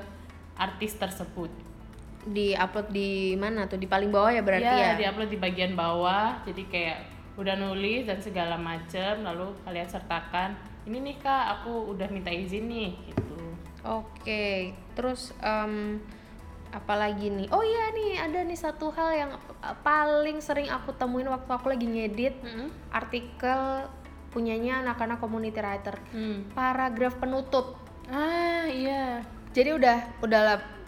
artis 0.53 0.93
tersebut. 0.93 1.66
Di 2.31 2.53
upload 2.57 2.91
di 2.91 3.33
mana 3.39 3.65
tuh 3.65 3.79
di 3.79 3.87
paling 3.87 4.11
bawah 4.11 4.31
ya 4.31 4.41
berarti 4.43 4.67
ya, 4.67 4.95
ya, 4.95 4.99
diupload 4.99 5.29
di 5.31 5.39
bagian 5.39 5.73
bawah 5.73 6.43
jadi 6.43 6.63
kayak 6.67 6.97
udah 7.37 7.53
nulis 7.53 8.09
dan 8.09 8.17
segala 8.17 8.57
macem 8.57 9.21
lalu 9.21 9.53
kalian 9.61 9.85
sertakan 9.85 10.57
ini 10.89 11.03
nih 11.11 11.15
kak 11.21 11.61
aku 11.61 11.93
udah 11.93 12.09
minta 12.09 12.33
izin 12.33 12.65
nih 12.65 12.91
gitu 13.11 13.27
Oke, 13.87 14.75
terus 14.99 15.31
em, 15.39 16.03
apalagi 16.75 17.31
nih? 17.31 17.47
Oh 17.55 17.63
iya 17.63 17.95
nih, 17.95 18.19
ada 18.19 18.39
nih 18.43 18.59
satu 18.59 18.91
hal 18.91 19.09
yang 19.15 19.31
eh, 19.63 19.75
paling 19.79 20.43
sering 20.43 20.67
aku 20.67 20.91
temuin 20.91 21.31
waktu 21.31 21.47
aku 21.47 21.71
lagi 21.71 21.87
ngedit 21.87 22.35
artikel 22.91 23.87
punyanya 24.35 24.83
anak-anak 24.83 25.23
community 25.23 25.55
writer. 25.63 25.95
Hmm. 26.11 26.51
Paragraf 26.51 27.15
penutup. 27.15 27.79
ah 28.07 28.63
iya 28.67 29.19
Jadi 29.51 29.75
udah 29.75 29.97
udah 30.23 30.41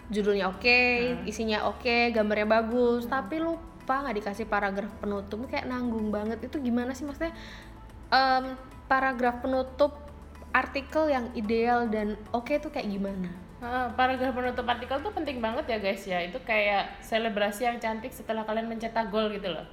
judulnya 0.09 0.49
oke, 0.49 0.81
isinya 1.29 1.69
oke, 1.69 2.11
gambarnya 2.11 2.47
bagus, 2.49 3.05
tapi 3.05 3.41
lupa 3.41 4.05
nggak 4.05 4.17
dikasih 4.21 4.45
paragraf 4.49 4.89
penutup 4.97 5.45
kayak 5.45 5.69
nanggung 5.69 6.09
banget. 6.09 6.41
Itu 6.45 6.57
gimana 6.61 6.97
sih 6.97 7.05
maksudnya? 7.05 7.33
em, 8.09 8.57
paragraf 8.89 9.41
penutup 9.41 9.93
artikel 10.49 11.13
yang 11.13 11.29
ideal 11.37 11.85
dan 11.87 12.17
oke 12.33 12.49
itu 12.49 12.69
kayak 12.73 12.89
gimana? 12.89 13.29
Ah, 13.59 13.91
paragraf 13.93 14.33
penutup 14.33 14.65
artikel 14.65 14.97
tuh 15.03 15.11
penting 15.13 15.43
banget 15.43 15.67
ya 15.67 15.77
guys 15.83 16.03
ya 16.07 16.23
itu 16.23 16.39
kayak 16.47 17.03
selebrasi 17.03 17.67
yang 17.67 17.77
cantik 17.77 18.09
setelah 18.15 18.47
kalian 18.47 18.71
mencetak 18.71 19.11
gol 19.11 19.27
gitu 19.29 19.51
loh 19.51 19.67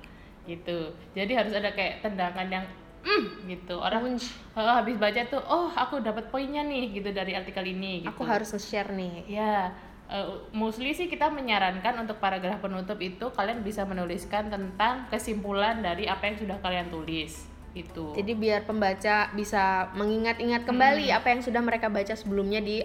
gitu 0.47 0.91
jadi 1.15 1.43
harus 1.43 1.55
ada 1.55 1.71
kayak 1.71 2.03
tendangan 2.03 2.47
yang 2.51 2.67
mm, 3.07 3.47
gitu 3.47 3.79
orang 3.79 4.19
uh, 4.59 4.75
habis 4.83 4.99
baca 4.99 5.23
tuh 5.31 5.39
oh 5.39 5.71
aku 5.71 6.03
dapat 6.03 6.27
poinnya 6.35 6.67
nih 6.67 6.99
gitu 6.99 7.15
dari 7.15 7.39
artikel 7.39 7.63
ini 7.63 8.03
gitu. 8.03 8.11
aku 8.11 8.27
harus 8.27 8.51
nge-share 8.55 8.91
nih 8.91 9.27
ya 9.31 9.71
uh, 10.11 10.37
mostly 10.51 10.93
sih 10.93 11.07
kita 11.07 11.31
menyarankan 11.31 12.03
untuk 12.03 12.19
paragraf 12.19 12.63
penutup 12.63 12.99
itu 12.99 13.31
kalian 13.35 13.63
bisa 13.63 13.87
menuliskan 13.87 14.49
tentang 14.49 15.07
kesimpulan 15.13 15.83
dari 15.83 16.11
apa 16.11 16.31
yang 16.31 16.37
sudah 16.39 16.59
kalian 16.63 16.89
tulis 16.91 17.47
itu 17.77 18.17
jadi 18.17 18.33
biar 18.33 18.61
pembaca 18.65 19.31
bisa 19.37 19.93
mengingat-ingat 19.93 20.65
kembali 20.65 21.13
hmm. 21.13 21.19
apa 21.21 21.27
yang 21.29 21.41
sudah 21.45 21.61
mereka 21.61 21.93
baca 21.93 22.17
sebelumnya 22.17 22.65
di 22.65 22.81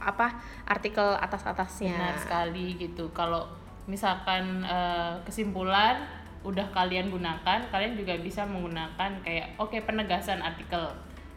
apa 0.00 0.40
artikel 0.64 1.04
atas 1.20 1.44
atasnya 1.44 1.92
benar 1.92 2.16
sekali 2.16 2.80
gitu. 2.80 3.12
Kalau 3.12 3.46
misalkan 3.84 4.64
uh, 4.64 5.20
kesimpulan 5.28 6.08
udah 6.40 6.72
kalian 6.72 7.12
gunakan 7.12 7.68
kalian 7.68 8.00
juga 8.00 8.16
bisa 8.16 8.48
menggunakan 8.48 9.20
kayak 9.20 9.60
oke 9.60 9.76
okay, 9.76 9.84
penegasan 9.84 10.40
artikel 10.40 10.88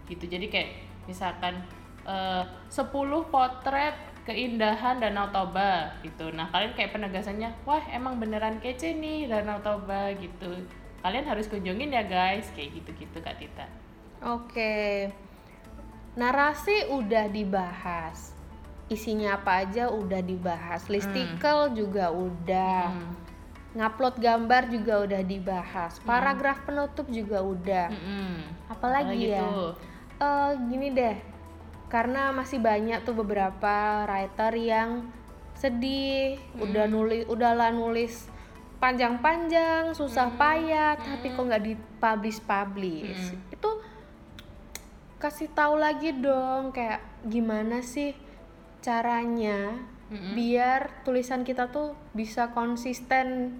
gitu. 0.07 0.23
Jadi 0.31 0.47
kayak 0.47 0.69
misalkan 1.03 1.59
uh, 2.07 2.47
10 2.71 2.87
potret 3.27 4.12
keindahan 4.23 5.03
Danau 5.03 5.27
Toba 5.29 5.91
gitu. 5.99 6.31
Nah 6.31 6.47
kalian 6.49 6.73
kayak 6.75 6.95
penegasannya 6.95 7.51
wah 7.67 7.83
emang 7.91 8.19
beneran 8.19 8.59
kece 8.63 8.95
nih 8.95 9.27
Danau 9.27 9.59
Toba 9.59 10.15
gitu. 10.15 10.63
Kalian 11.03 11.27
harus 11.27 11.51
kunjungin 11.51 11.91
ya 11.91 12.03
guys. 12.07 12.47
Kayak 12.55 12.79
gitu-gitu 12.79 13.19
Kak 13.19 13.35
Tita. 13.39 13.67
Oke. 14.23 15.11
Narasi 16.15 16.87
udah 16.95 17.27
dibahas. 17.27 18.31
Isinya 18.87 19.35
apa 19.35 19.67
aja 19.67 19.91
udah 19.91 20.23
dibahas. 20.23 20.87
Listicle 20.87 21.71
hmm. 21.71 21.75
juga 21.75 22.05
udah. 22.11 22.83
Hmm. 22.91 23.13
ngupload 23.73 24.21
gambar 24.21 24.69
juga 24.69 24.93
udah 25.01 25.21
dibahas. 25.25 25.97
Hmm. 25.97 26.05
paragraf 26.05 26.61
penutup 26.61 27.09
juga 27.09 27.41
udah. 27.41 27.89
Hmm. 27.89 28.45
apalagi, 28.69 29.33
ya? 29.33 29.41
uh, 30.21 30.53
gini 30.69 30.93
deh 30.93 31.32
karena 31.93 32.33
masih 32.33 32.57
banyak 32.57 33.05
tuh 33.05 33.13
beberapa 33.13 34.09
writer 34.09 34.57
yang 34.57 35.05
sedih 35.53 36.41
hmm. 36.41 36.65
udah 36.65 36.85
nulis 36.89 37.23
udahlah 37.29 37.69
nulis 37.69 38.25
panjang-panjang 38.81 39.93
susah 39.93 40.33
hmm. 40.33 40.39
payah 40.41 40.97
hmm. 40.97 41.05
tapi 41.05 41.27
kok 41.37 41.45
nggak 41.45 41.63
dipublish 41.69 42.41
publish 42.41 43.21
hmm. 43.29 43.53
itu 43.53 43.69
kasih 45.21 45.53
tahu 45.53 45.77
lagi 45.77 46.11
dong 46.17 46.73
kayak 46.73 46.99
gimana 47.23 47.79
sih 47.79 48.11
caranya 48.83 49.79
mm-hmm. 50.11 50.35
biar 50.35 50.81
tulisan 51.07 51.47
kita 51.47 51.71
tuh 51.71 51.95
bisa 52.11 52.51
konsisten 52.51 53.55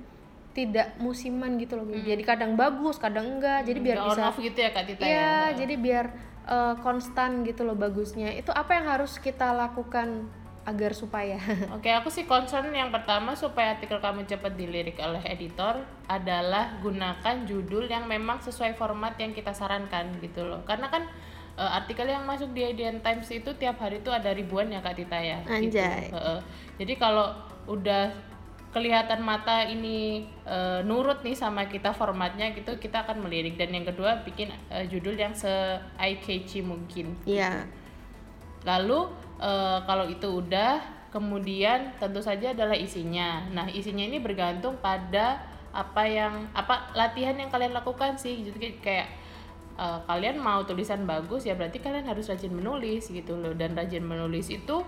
tidak 0.54 0.94
musiman 1.02 1.58
gitu 1.58 1.80
loh. 1.80 1.88
Mm. 1.88 2.06
Jadi 2.06 2.24
kadang 2.28 2.54
bagus, 2.54 3.02
kadang 3.02 3.40
enggak. 3.40 3.66
Jadi 3.66 3.80
biar 3.80 3.98
bisa 4.06 4.22
off 4.30 4.38
gitu 4.38 4.54
ya 4.60 4.70
Kak 4.70 4.86
Tita 4.86 5.02
iya, 5.02 5.18
ya. 5.18 5.34
jadi 5.58 5.74
biar 5.82 6.06
uh, 6.48 6.76
konstan 6.80 7.44
gitu 7.48 7.64
loh 7.68 7.76
bagusnya. 7.76 8.32
Itu 8.36 8.52
apa 8.56 8.76
yang 8.76 8.88
harus 8.88 9.20
kita 9.20 9.52
lakukan 9.52 10.28
agar 10.64 10.96
supaya 10.96 11.36
Oke, 11.76 11.92
aku 11.92 12.08
sih 12.08 12.24
concern 12.24 12.72
yang 12.72 12.88
pertama 12.88 13.36
supaya 13.36 13.76
artikel 13.76 14.00
kamu 14.00 14.24
cepat 14.24 14.56
dilirik 14.56 14.96
oleh 15.04 15.20
editor 15.28 15.84
adalah 16.08 16.80
gunakan 16.80 17.44
judul 17.44 17.92
yang 17.92 18.08
memang 18.08 18.40
sesuai 18.40 18.80
format 18.80 19.20
yang 19.20 19.36
kita 19.36 19.52
sarankan 19.52 20.16
gitu 20.24 20.48
loh. 20.48 20.64
Karena 20.64 20.88
kan 20.88 21.04
uh, 21.60 21.78
artikel 21.84 22.08
yang 22.08 22.24
masuk 22.24 22.56
di 22.56 22.64
IDN 22.64 23.04
Times 23.04 23.28
itu 23.28 23.52
tiap 23.60 23.76
hari 23.84 24.00
itu 24.00 24.08
ada 24.08 24.32
ribuan 24.32 24.72
ya 24.72 24.80
Kak 24.80 24.96
Tita 24.96 25.20
ya. 25.20 25.44
Gitu. 25.44 25.68
Anjay. 25.68 26.08
Gitu. 26.08 26.16
Uh, 26.16 26.20
uh. 26.20 26.40
Jadi 26.80 26.94
kalau 26.96 27.28
udah 27.68 28.33
kelihatan 28.74 29.22
mata 29.22 29.64
ini 29.64 30.26
uh, 30.50 30.82
nurut 30.82 31.22
nih 31.22 31.38
sama 31.38 31.70
kita 31.70 31.94
formatnya 31.94 32.52
gitu 32.58 32.76
kita 32.82 33.06
akan 33.06 33.22
melirik 33.22 33.56
dan 33.56 33.70
yang 33.70 33.86
kedua 33.86 34.26
bikin 34.26 34.50
uh, 34.74 34.84
judul 34.90 35.14
yang 35.14 35.32
se 35.38 35.78
eye 36.02 36.18
catchy 36.18 36.66
mungkin. 36.66 37.14
Iya. 37.24 37.40
Yeah. 37.40 37.58
Lalu 38.66 39.14
uh, 39.38 39.86
kalau 39.86 40.10
itu 40.10 40.42
udah 40.42 40.82
kemudian 41.14 41.94
tentu 42.02 42.20
saja 42.26 42.58
adalah 42.58 42.74
isinya. 42.74 43.46
Nah, 43.54 43.70
isinya 43.70 44.02
ini 44.02 44.18
bergantung 44.18 44.82
pada 44.82 45.46
apa 45.70 46.04
yang 46.10 46.50
apa 46.58 46.90
latihan 46.98 47.38
yang 47.38 47.54
kalian 47.54 47.78
lakukan 47.78 48.18
sih. 48.18 48.42
Jadi 48.42 48.82
kayak 48.82 49.08
uh, 49.78 50.02
kalian 50.10 50.42
mau 50.42 50.66
tulisan 50.66 51.06
bagus 51.06 51.46
ya 51.46 51.54
berarti 51.54 51.82
kalian 51.82 52.06
harus 52.06 52.30
rajin 52.30 52.54
menulis 52.54 53.10
gitu 53.10 53.38
loh 53.38 53.54
dan 53.54 53.78
rajin 53.78 54.02
menulis 54.06 54.50
itu 54.50 54.82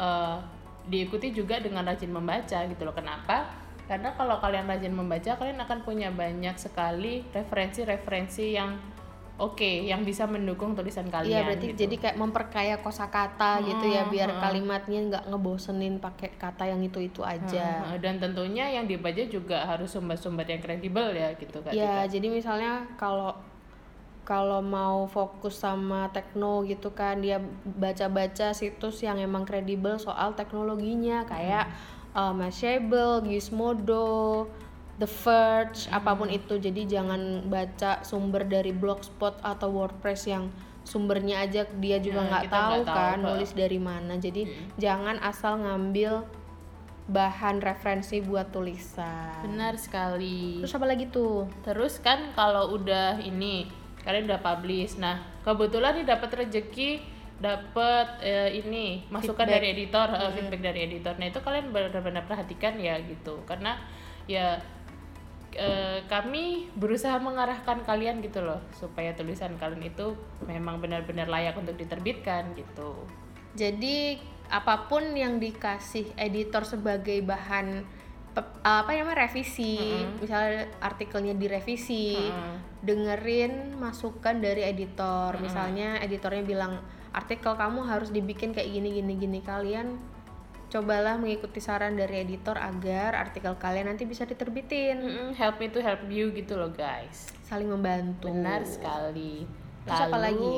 uh, 0.00 0.38
diikuti 0.86 1.34
juga 1.34 1.58
dengan 1.58 1.86
rajin 1.86 2.10
membaca 2.10 2.58
gitu 2.66 2.82
loh 2.86 2.94
kenapa 2.94 3.66
karena 3.86 4.14
kalau 4.18 4.42
kalian 4.42 4.66
rajin 4.66 4.94
membaca 4.94 5.38
kalian 5.38 5.62
akan 5.62 5.78
punya 5.86 6.10
banyak 6.10 6.58
sekali 6.58 7.22
referensi-referensi 7.30 8.58
yang 8.58 8.74
oke 9.36 9.60
okay, 9.60 9.86
yang 9.86 10.02
bisa 10.02 10.24
mendukung 10.26 10.72
tulisan 10.72 11.06
kalian. 11.06 11.30
Iya 11.30 11.40
berarti 11.46 11.66
gitu. 11.70 11.78
jadi 11.86 11.94
kayak 12.02 12.16
memperkaya 12.18 12.76
kosakata 12.82 13.60
hmm, 13.60 13.64
gitu 13.68 13.86
ya 13.92 14.02
biar 14.08 14.30
hmm. 14.32 14.40
kalimatnya 14.42 15.00
nggak 15.12 15.24
ngebosenin 15.30 15.94
pakai 16.00 16.34
kata 16.34 16.64
yang 16.66 16.80
itu 16.82 16.98
itu 16.98 17.22
aja. 17.22 17.86
Hmm, 17.86 18.00
dan 18.00 18.18
tentunya 18.18 18.66
yang 18.74 18.88
dibaca 18.88 19.22
juga 19.28 19.68
harus 19.68 19.92
sumber-sumber 19.92 20.48
yang 20.48 20.62
kredibel 20.64 21.14
ya 21.14 21.36
gitu 21.36 21.62
kan. 21.62 21.70
Iya 21.70 22.08
jadi 22.08 22.26
misalnya 22.26 22.88
kalau 22.98 23.36
kalau 24.26 24.58
mau 24.58 25.06
fokus 25.06 25.62
sama 25.62 26.10
tekno 26.10 26.66
gitu 26.66 26.90
kan 26.90 27.22
dia 27.22 27.38
baca-baca 27.62 28.50
situs 28.50 28.98
yang 29.06 29.22
emang 29.22 29.46
kredibel 29.46 30.02
soal 30.02 30.34
teknologinya 30.34 31.22
kayak 31.30 31.70
hmm. 31.70 32.18
uh, 32.18 32.34
Mashable, 32.34 33.22
Gizmodo, 33.22 34.50
The 34.98 35.06
Verge, 35.06 35.86
hmm. 35.86 35.94
apa 35.94 36.10
pun 36.18 36.28
itu. 36.28 36.58
Jadi 36.58 36.90
jangan 36.90 37.46
baca 37.46 38.02
sumber 38.02 38.42
dari 38.50 38.74
blogspot 38.74 39.38
atau 39.46 39.70
WordPress 39.70 40.26
yang 40.26 40.50
sumbernya 40.82 41.46
aja 41.46 41.66
dia 41.78 41.98
juga 42.02 42.26
ya, 42.26 42.28
nggak 42.30 42.44
ya, 42.46 42.50
tahu 42.50 42.80
kan 42.82 43.16
tahu, 43.22 43.24
nulis 43.30 43.50
dari 43.54 43.78
mana. 43.78 44.18
Jadi 44.18 44.42
hmm. 44.42 44.74
jangan 44.74 45.22
asal 45.22 45.62
ngambil 45.62 46.26
bahan 47.06 47.62
referensi 47.62 48.18
buat 48.18 48.50
tulisan. 48.50 49.46
Benar 49.46 49.78
sekali. 49.78 50.58
Terus 50.66 50.74
apa 50.74 50.86
lagi 50.90 51.06
tuh? 51.06 51.46
Terus 51.62 52.02
kan 52.02 52.34
kalau 52.34 52.74
udah 52.74 53.22
ini 53.22 53.85
kalian 54.06 54.30
udah 54.30 54.40
publish. 54.40 54.94
Nah 55.02 55.26
kebetulan 55.42 55.98
nih 55.98 56.06
dapat 56.06 56.30
rezeki 56.46 56.90
dapat 57.36 58.24
uh, 58.24 58.48
ini 58.48 59.04
masukan 59.12 59.44
feedback. 59.44 59.60
dari 59.60 59.66
editor 59.76 60.08
uh, 60.08 60.30
feedback 60.32 60.62
dari 60.62 60.80
editor. 60.88 61.14
Nah 61.18 61.26
itu 61.28 61.40
kalian 61.42 61.74
benar-benar 61.74 62.24
perhatikan 62.24 62.78
ya 62.78 62.96
gitu. 63.02 63.42
Karena 63.44 63.76
ya 64.24 64.62
uh, 65.58 65.98
kami 66.08 66.72
berusaha 66.78 67.18
mengarahkan 67.20 67.84
kalian 67.84 68.24
gitu 68.24 68.40
loh 68.40 68.62
supaya 68.72 69.12
tulisan 69.12 69.58
kalian 69.60 69.84
itu 69.90 70.16
memang 70.48 70.80
benar-benar 70.80 71.28
layak 71.28 71.58
untuk 71.58 71.76
diterbitkan 71.76 72.56
gitu. 72.56 73.04
Jadi 73.56 74.16
apa 74.46 74.86
pun 74.86 75.02
yang 75.16 75.42
dikasih 75.42 76.14
editor 76.14 76.62
sebagai 76.62 77.18
bahan 77.26 77.82
apa 78.36 78.92
namanya 78.92 79.24
revisi 79.24 79.80
mm-hmm. 79.80 80.20
misalnya 80.20 80.68
artikelnya 80.84 81.32
direvisi 81.32 82.20
mm-hmm. 82.20 82.84
dengerin 82.84 83.52
masukan 83.80 84.36
dari 84.44 84.68
editor 84.68 85.32
mm-hmm. 85.32 85.44
misalnya 85.44 85.88
editornya 86.04 86.44
bilang 86.44 86.72
artikel 87.16 87.56
kamu 87.56 87.88
harus 87.88 88.12
dibikin 88.12 88.52
kayak 88.52 88.68
gini 88.68 89.00
gini 89.00 89.12
gini 89.16 89.40
kalian 89.40 89.96
cobalah 90.68 91.16
mengikuti 91.16 91.62
saran 91.62 91.96
dari 91.96 92.26
editor 92.26 92.60
agar 92.60 93.16
artikel 93.16 93.56
kalian 93.56 93.88
nanti 93.88 94.04
bisa 94.04 94.28
diterbitin 94.28 95.00
mm-hmm. 95.00 95.28
help 95.38 95.56
me 95.56 95.72
to 95.72 95.80
help 95.80 96.04
you 96.12 96.28
gitu 96.36 96.60
loh 96.60 96.68
guys 96.68 97.32
saling 97.48 97.72
membantu 97.72 98.28
benar 98.28 98.68
sekali 98.68 99.48
terus 99.86 100.00
Lalu, 100.02 100.08
apa 100.12 100.18
lagi 100.18 100.56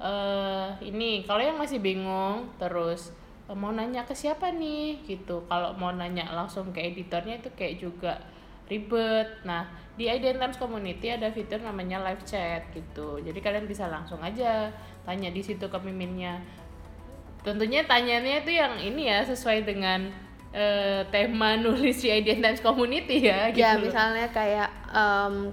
uh, 0.00 0.68
ini 0.80 1.26
kalau 1.28 1.42
yang 1.44 1.60
masih 1.60 1.76
bingung 1.76 2.48
terus 2.56 3.12
mau 3.50 3.74
nanya 3.74 4.06
ke 4.06 4.14
siapa 4.14 4.54
nih? 4.54 5.02
Gitu. 5.02 5.42
Kalau 5.50 5.74
mau 5.74 5.90
nanya 5.90 6.30
langsung 6.30 6.70
ke 6.70 6.80
editornya 6.80 7.42
itu 7.42 7.50
kayak 7.54 7.74
juga 7.82 8.12
ribet. 8.70 9.42
Nah 9.42 9.66
di 9.98 10.08
Ident 10.08 10.40
Times 10.40 10.58
Community 10.58 11.12
ada 11.12 11.28
fitur 11.34 11.60
namanya 11.60 12.00
live 12.00 12.22
chat 12.22 12.64
gitu. 12.72 13.20
Jadi 13.20 13.38
kalian 13.42 13.66
bisa 13.66 13.90
langsung 13.90 14.22
aja 14.24 14.72
tanya 15.04 15.28
di 15.28 15.42
situ 15.44 15.66
ke 15.66 15.78
miminnya. 15.82 16.40
Tentunya 17.42 17.82
tanyanya 17.84 18.46
itu 18.46 18.54
yang 18.54 18.78
ini 18.78 19.10
ya 19.10 19.26
sesuai 19.26 19.66
dengan 19.66 20.08
uh, 20.54 21.02
tema 21.10 21.56
nulis 21.62 22.00
di 22.00 22.08
Ident 22.12 22.40
Times 22.44 22.62
Community 22.62 23.28
ya 23.28 23.50
gitu 23.50 23.64
ya 23.64 23.80
misalnya 23.80 24.28
kayak 24.30 24.70
um, 24.92 25.50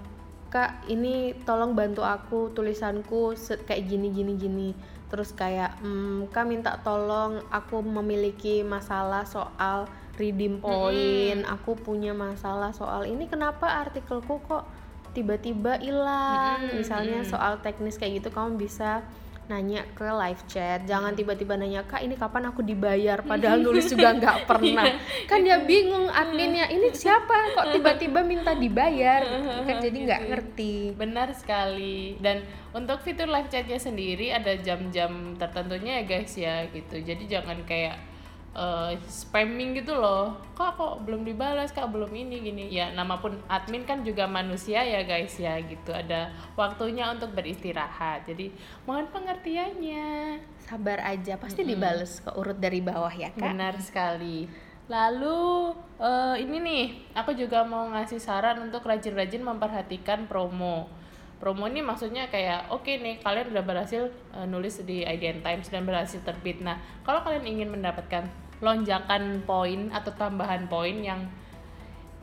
kak 0.50 0.86
ini 0.90 1.38
tolong 1.46 1.78
bantu 1.78 2.02
aku 2.02 2.52
tulisanku 2.54 3.38
kayak 3.70 3.86
gini 3.86 4.10
gini 4.10 4.34
gini 4.36 4.70
terus 5.10 5.34
kayak 5.34 5.74
hmm, 5.82 6.30
kak 6.30 6.46
minta 6.46 6.78
tolong 6.86 7.42
aku 7.50 7.82
memiliki 7.82 8.62
masalah 8.62 9.26
soal 9.26 9.90
redeem 10.16 10.62
point 10.62 11.42
mm 11.42 11.46
-hmm. 11.46 11.54
aku 11.58 11.74
punya 11.74 12.14
masalah 12.14 12.70
soal 12.72 13.10
ini 13.10 13.26
kenapa 13.26 13.66
artikelku 13.90 14.38
kok 14.46 14.70
tiba-tiba 15.18 15.82
hilang 15.82 16.62
mm 16.62 16.68
-hmm. 16.70 16.78
misalnya 16.78 17.20
soal 17.26 17.58
teknis 17.66 17.98
kayak 17.98 18.22
gitu 18.22 18.30
kamu 18.30 18.62
bisa 18.62 19.02
nanya 19.50 19.82
ke 19.98 20.06
live 20.06 20.46
chat 20.46 20.86
jangan 20.86 21.18
tiba-tiba 21.18 21.58
nanya 21.58 21.82
kak 21.82 22.06
ini 22.06 22.14
kapan 22.14 22.54
aku 22.54 22.62
dibayar? 22.62 23.20
Padahal 23.26 23.60
nulis 23.66 23.90
juga 23.90 24.14
nggak 24.14 24.46
pernah. 24.46 24.86
Kan 25.26 25.42
dia 25.42 25.58
bingung 25.66 26.08
adminnya 26.08 26.70
ini 26.70 26.94
siapa? 26.94 27.58
Kok 27.58 27.74
tiba-tiba 27.74 28.22
minta 28.22 28.54
dibayar? 28.54 29.26
Kan 29.66 29.82
jadi 29.82 29.98
nggak 29.98 30.22
ngerti. 30.30 30.94
Benar 30.94 31.34
sekali. 31.34 32.16
Dan 32.22 32.46
untuk 32.72 33.02
fitur 33.02 33.26
live 33.26 33.50
chatnya 33.50 33.82
sendiri 33.82 34.30
ada 34.30 34.54
jam-jam 34.62 35.34
tertentunya 35.36 36.00
ya 36.00 36.04
guys 36.06 36.34
ya 36.38 36.56
gitu. 36.70 37.02
Jadi 37.02 37.26
jangan 37.26 37.66
kayak 37.66 38.09
uh, 38.56 38.94
spamming 39.06 39.78
gitu 39.78 39.98
loh. 39.98 40.38
Kak 40.56 40.78
kok 40.80 41.06
belum 41.06 41.26
dibalas? 41.26 41.74
Kak 41.74 41.90
belum 41.92 42.10
ini 42.14 42.42
gini. 42.42 42.64
Ya 42.72 42.92
nama 42.94 43.20
pun 43.20 43.38
admin 43.50 43.86
kan 43.86 44.02
juga 44.02 44.26
manusia 44.26 44.82
ya 44.82 45.04
guys 45.04 45.36
ya 45.38 45.58
gitu. 45.62 45.92
Ada 45.94 46.34
waktunya 46.58 47.10
untuk 47.12 47.34
beristirahat. 47.34 48.26
Jadi 48.30 48.54
mohon 48.86 49.10
pengertiannya. 49.12 50.40
Sabar 50.66 51.02
aja 51.02 51.38
pasti 51.38 51.62
mm 51.62 51.66
-hmm. 51.66 51.74
dibales 51.76 52.12
ke 52.22 52.32
urut 52.38 52.58
dari 52.58 52.80
bawah 52.82 53.12
ya 53.12 53.34
kak. 53.34 53.42
Benar 53.42 53.76
sekali. 53.82 54.46
Lalu 54.90 55.78
uh, 56.02 56.34
ini 56.34 56.58
nih 56.58 56.86
aku 57.14 57.38
juga 57.38 57.62
mau 57.62 57.86
ngasih 57.94 58.18
saran 58.18 58.58
untuk 58.58 58.82
rajin-rajin 58.90 59.46
memperhatikan 59.46 60.26
promo 60.26 60.90
promo 61.40 61.66
ini 61.72 61.80
maksudnya 61.80 62.28
kayak 62.28 62.68
oke 62.70 62.84
okay 62.84 63.00
nih 63.00 63.24
kalian 63.24 63.56
udah 63.56 63.64
berhasil 63.64 64.12
uh, 64.36 64.44
nulis 64.44 64.84
di 64.84 65.08
IDN 65.08 65.40
Times 65.40 65.72
dan 65.72 65.88
berhasil 65.88 66.20
terbit. 66.22 66.60
Nah, 66.60 66.78
kalau 67.08 67.24
kalian 67.24 67.48
ingin 67.48 67.72
mendapatkan 67.72 68.28
lonjakan 68.60 69.48
poin 69.48 69.88
atau 69.96 70.12
tambahan 70.20 70.68
poin 70.68 71.00
yang 71.00 71.24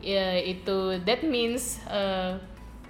ya, 0.04 0.36
itu 0.36 1.00
that 1.08 1.24
means 1.24 1.80
uh, 1.88 2.36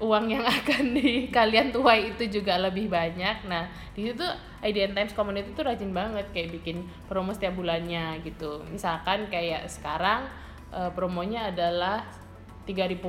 uang 0.03 0.29
yang 0.29 0.45
akan 0.59 0.99
di 0.99 1.31
kalian 1.31 1.71
tuai 1.71 2.11
itu 2.11 2.43
juga 2.43 2.59
lebih 2.59 2.91
banyak. 2.91 3.47
Nah, 3.47 3.71
di 3.95 4.11
situ 4.11 4.27
IDN 4.67 4.99
Times 4.99 5.15
Community 5.15 5.55
itu 5.55 5.63
rajin 5.63 5.95
banget 5.95 6.27
kayak 6.35 6.59
bikin 6.59 6.85
promo 7.07 7.31
setiap 7.31 7.55
bulannya 7.55 8.19
gitu. 8.27 8.67
Misalkan 8.67 9.31
kayak 9.31 9.71
sekarang 9.71 10.27
uh, 10.75 10.91
promonya 10.91 11.55
adalah 11.55 12.03
3000 12.67 13.01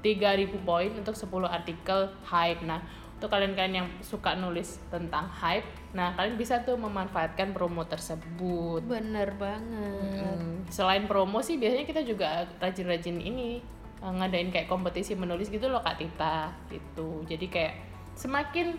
3000 0.00 0.66
poin 0.66 0.90
untuk 0.90 1.14
10 1.14 1.28
artikel 1.46 2.10
hype. 2.26 2.64
Nah, 2.64 2.80
untuk 3.22 3.38
kalian-kalian 3.38 3.86
yang 3.86 3.88
suka 4.02 4.34
nulis 4.34 4.82
tentang 4.90 5.30
hype, 5.30 5.62
nah 5.94 6.10
kalian 6.18 6.34
bisa 6.34 6.66
tuh 6.66 6.74
memanfaatkan 6.74 7.54
promo 7.54 7.86
tersebut. 7.86 8.82
Bener 8.82 9.30
banget. 9.38 10.26
Hmm. 10.26 10.66
Selain 10.66 11.06
promo 11.06 11.38
sih 11.38 11.54
biasanya 11.54 11.86
kita 11.86 12.02
juga 12.02 12.50
rajin-rajin 12.58 13.22
ini 13.22 13.62
eh, 14.02 14.12
ngadain 14.18 14.50
kayak 14.50 14.66
kompetisi 14.66 15.14
menulis 15.14 15.54
gitu 15.54 15.70
loh 15.70 15.78
Kak 15.86 16.02
Tita 16.02 16.50
gitu. 16.66 17.22
Jadi 17.30 17.46
kayak 17.46 17.74
semakin 18.18 18.74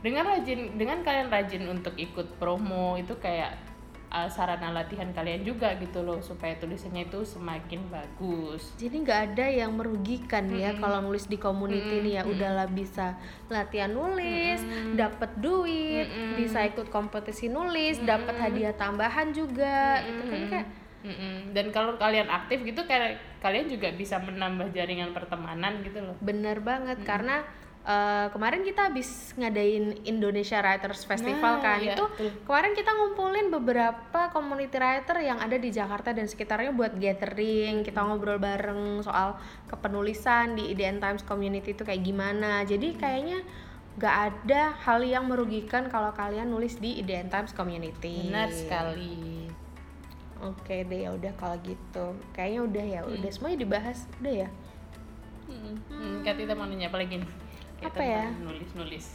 dengan 0.00 0.24
rajin 0.24 0.74
dengan 0.80 1.04
kalian 1.04 1.28
rajin 1.28 1.62
untuk 1.68 1.92
ikut 1.94 2.40
promo 2.40 2.96
itu 2.96 3.12
kayak 3.20 3.71
uh, 4.12 4.28
sarana 4.28 4.68
latihan 4.70 5.08
kalian 5.10 5.42
juga 5.42 5.72
gitu 5.80 6.04
loh 6.04 6.20
supaya 6.20 6.54
tulisannya 6.60 7.08
itu 7.08 7.24
semakin 7.24 7.88
bagus. 7.88 8.76
Jadi 8.76 9.02
nggak 9.02 9.20
ada 9.32 9.46
yang 9.48 9.72
merugikan 9.72 10.46
mm 10.46 10.52
-hmm. 10.52 10.62
ya 10.62 10.70
kalau 10.76 10.98
nulis 11.00 11.24
di 11.26 11.40
community 11.40 11.88
mm 11.88 11.98
-hmm. 11.98 12.06
nih 12.06 12.14
ya 12.20 12.22
udahlah 12.28 12.68
bisa 12.68 13.16
latihan 13.48 13.90
nulis, 13.90 14.60
mm 14.60 14.68
-hmm. 14.68 14.94
dapat 15.00 15.30
duit, 15.40 16.06
mm 16.06 16.12
-hmm. 16.12 16.36
bisa 16.36 16.58
ikut 16.68 16.92
kompetisi 16.92 17.48
nulis, 17.48 17.96
mm 17.98 18.04
-hmm. 18.04 18.12
dapat 18.12 18.34
hadiah 18.36 18.74
tambahan 18.76 19.32
juga. 19.32 19.98
Mm 19.98 20.04
-hmm. 20.04 20.10
Itu 20.12 20.24
kan 20.28 20.42
kayak 20.52 20.68
Mm 21.02 21.10
-mm. 21.18 21.36
Dan 21.50 21.74
kalau 21.74 21.98
kalian 21.98 22.30
aktif 22.30 22.62
gitu 22.62 22.86
kayak 22.86 23.18
kalian 23.42 23.66
juga 23.66 23.90
bisa 23.90 24.22
menambah 24.22 24.70
jaringan 24.70 25.10
pertemanan 25.10 25.82
gitu 25.82 25.98
loh. 25.98 26.14
Bener 26.22 26.62
banget 26.62 26.94
mm 26.94 27.02
-hmm. 27.02 27.10
karena 27.10 27.36
Uh, 27.82 28.30
kemarin 28.30 28.62
kita 28.62 28.94
habis 28.94 29.34
ngadain 29.34 30.06
Indonesia 30.06 30.62
Writers 30.62 31.02
Festival 31.02 31.58
nah, 31.58 31.66
kan 31.66 31.82
iya, 31.82 31.98
itu 31.98 32.04
betul. 32.14 32.30
kemarin 32.46 32.78
kita 32.78 32.94
ngumpulin 32.94 33.50
beberapa 33.50 34.30
community 34.30 34.78
writer 34.78 35.18
yang 35.18 35.42
ada 35.42 35.58
di 35.58 35.66
Jakarta 35.74 36.14
dan 36.14 36.30
sekitarnya 36.30 36.70
buat 36.70 36.94
gathering 36.94 37.82
kita 37.82 38.06
ngobrol 38.06 38.38
bareng 38.38 39.02
soal 39.02 39.34
kepenulisan 39.66 40.54
di 40.54 40.70
IDN 40.70 41.02
Times 41.02 41.26
Community 41.26 41.74
itu 41.74 41.82
kayak 41.82 42.06
gimana 42.06 42.62
jadi 42.62 42.94
kayaknya 42.94 43.42
gak 43.98 44.16
ada 44.30 44.78
hal 44.86 45.02
yang 45.02 45.26
merugikan 45.26 45.90
kalau 45.90 46.14
kalian 46.14 46.54
nulis 46.54 46.78
di 46.78 47.02
IDN 47.02 47.34
Times 47.34 47.50
Community 47.50 48.30
benar 48.30 48.54
sekali 48.54 49.50
oke 50.38 50.86
deh 50.86 51.02
ya 51.02 51.10
udah 51.18 51.34
kalau 51.34 51.58
gitu 51.66 52.14
kayaknya 52.30 52.60
udah 52.62 52.84
ya 52.86 53.00
udah 53.10 53.26
hmm. 53.26 53.34
semuanya 53.34 53.58
dibahas 53.58 54.06
udah 54.22 54.46
ya 54.46 54.48
hmm. 55.50 55.74
hmm. 55.90 56.16
Kak 56.22 56.38
Tita 56.38 56.54
mau 56.54 56.70
nanya 56.70 56.86
apa 56.86 57.02
lagi 57.02 57.18
nih 57.18 57.41
apa 57.86 58.02
ya? 58.02 58.26
nulis 58.38 58.70
nulis 58.74 59.06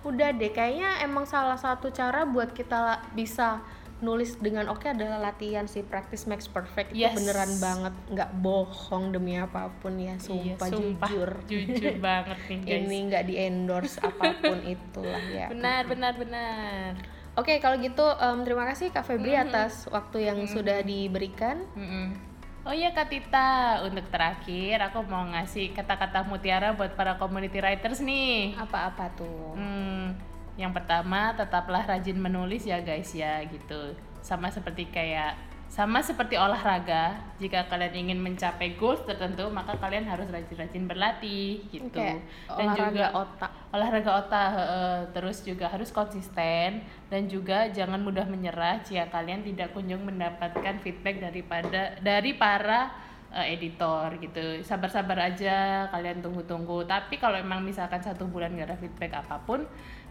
udah 0.00 0.32
deh 0.32 0.48
kayaknya 0.48 1.04
emang 1.04 1.28
salah 1.28 1.60
satu 1.60 1.92
cara 1.92 2.24
buat 2.24 2.56
kita 2.56 3.04
bisa 3.12 3.60
nulis 4.00 4.40
dengan 4.40 4.72
oke 4.72 4.80
okay 4.80 4.96
adalah 4.96 5.20
latihan 5.20 5.68
sih 5.68 5.84
practice 5.84 6.24
makes 6.24 6.48
perfect. 6.48 6.96
Yes. 6.96 7.12
itu 7.12 7.20
beneran 7.20 7.52
banget. 7.60 7.94
Nggak 8.08 8.30
bohong 8.40 9.12
demi 9.12 9.36
apa 9.36 9.68
pun 9.84 10.00
ya 10.00 10.16
sumpah, 10.16 10.66
iya, 10.68 10.72
sumpah 10.72 11.08
jujur. 11.12 11.30
Jujur 11.52 11.94
banget 12.00 12.38
nih 12.48 12.58
guys. 12.64 12.80
Ini 12.80 12.96
nggak 13.12 13.24
di 13.28 13.34
endorse 13.36 13.96
apa 14.00 14.40
pun 14.40 14.58
itulah 14.74 15.22
ya. 15.28 15.52
Benar 15.52 15.84
benar 15.84 16.12
benar. 16.16 16.90
Oke 17.36 17.52
okay, 17.52 17.56
kalau 17.60 17.76
gitu 17.78 18.02
um, 18.02 18.40
terima 18.42 18.64
kasih 18.72 18.88
kak 18.88 19.04
Febri 19.04 19.36
mm 19.36 19.38
-hmm. 19.38 19.46
atas 19.52 19.84
waktu 19.92 20.32
yang 20.32 20.40
mm 20.40 20.48
-hmm. 20.48 20.56
sudah 20.56 20.78
diberikan. 20.80 21.56
Mm 21.76 21.88
-hmm 21.88 22.29
Oh 22.70 22.76
iya 22.78 22.94
Kak 22.94 23.10
Tita, 23.10 23.82
untuk 23.82 24.06
terakhir 24.14 24.78
aku 24.78 25.02
mau 25.10 25.26
ngasih 25.26 25.74
kata-kata 25.74 26.22
mutiara 26.22 26.70
buat 26.70 26.94
para 26.94 27.18
community 27.18 27.58
writers 27.58 27.98
nih. 27.98 28.54
Apa-apa 28.54 29.10
tuh? 29.18 29.58
Hmm, 29.58 30.14
yang 30.54 30.70
pertama 30.70 31.34
tetaplah 31.34 31.82
rajin 31.82 32.14
menulis 32.14 32.62
ya 32.62 32.78
guys 32.78 33.10
ya 33.10 33.42
gitu. 33.50 33.98
Sama 34.22 34.54
seperti 34.54 34.86
kayak 34.86 35.34
sama 35.70 36.02
seperti 36.02 36.34
olahraga, 36.34 37.14
jika 37.38 37.70
kalian 37.70 37.94
ingin 37.94 38.18
mencapai 38.18 38.74
goals 38.74 39.06
tertentu, 39.06 39.46
maka 39.54 39.78
kalian 39.78 40.02
harus 40.02 40.26
rajin-rajin 40.26 40.90
berlatih 40.90 41.62
gitu. 41.70 41.94
Okay. 41.94 42.18
Dan 42.50 42.74
olahraga 42.74 42.90
juga 42.90 43.06
otak. 43.14 43.50
Olahraga 43.70 44.10
otak, 44.18 44.48
uh, 44.50 45.00
terus 45.14 45.46
juga 45.46 45.70
harus 45.70 45.94
konsisten 45.94 46.82
dan 47.06 47.22
juga 47.30 47.70
jangan 47.70 48.02
mudah 48.02 48.26
menyerah 48.26 48.82
jika 48.82 49.14
kalian 49.14 49.46
tidak 49.46 49.70
kunjung 49.70 50.02
mendapatkan 50.02 50.74
feedback 50.82 51.22
daripada 51.22 51.94
dari 52.02 52.34
para 52.34 52.90
uh, 53.30 53.46
editor 53.46 54.10
gitu. 54.18 54.66
Sabar-sabar 54.66 55.22
aja, 55.22 55.86
kalian 55.94 56.18
tunggu-tunggu. 56.18 56.82
Tapi 56.90 57.14
kalau 57.22 57.38
emang 57.38 57.62
misalkan 57.62 58.02
satu 58.02 58.26
bulan 58.26 58.58
gak 58.58 58.74
ada 58.74 58.78
feedback 58.82 59.22
apa 59.22 59.38
pun, 59.46 59.62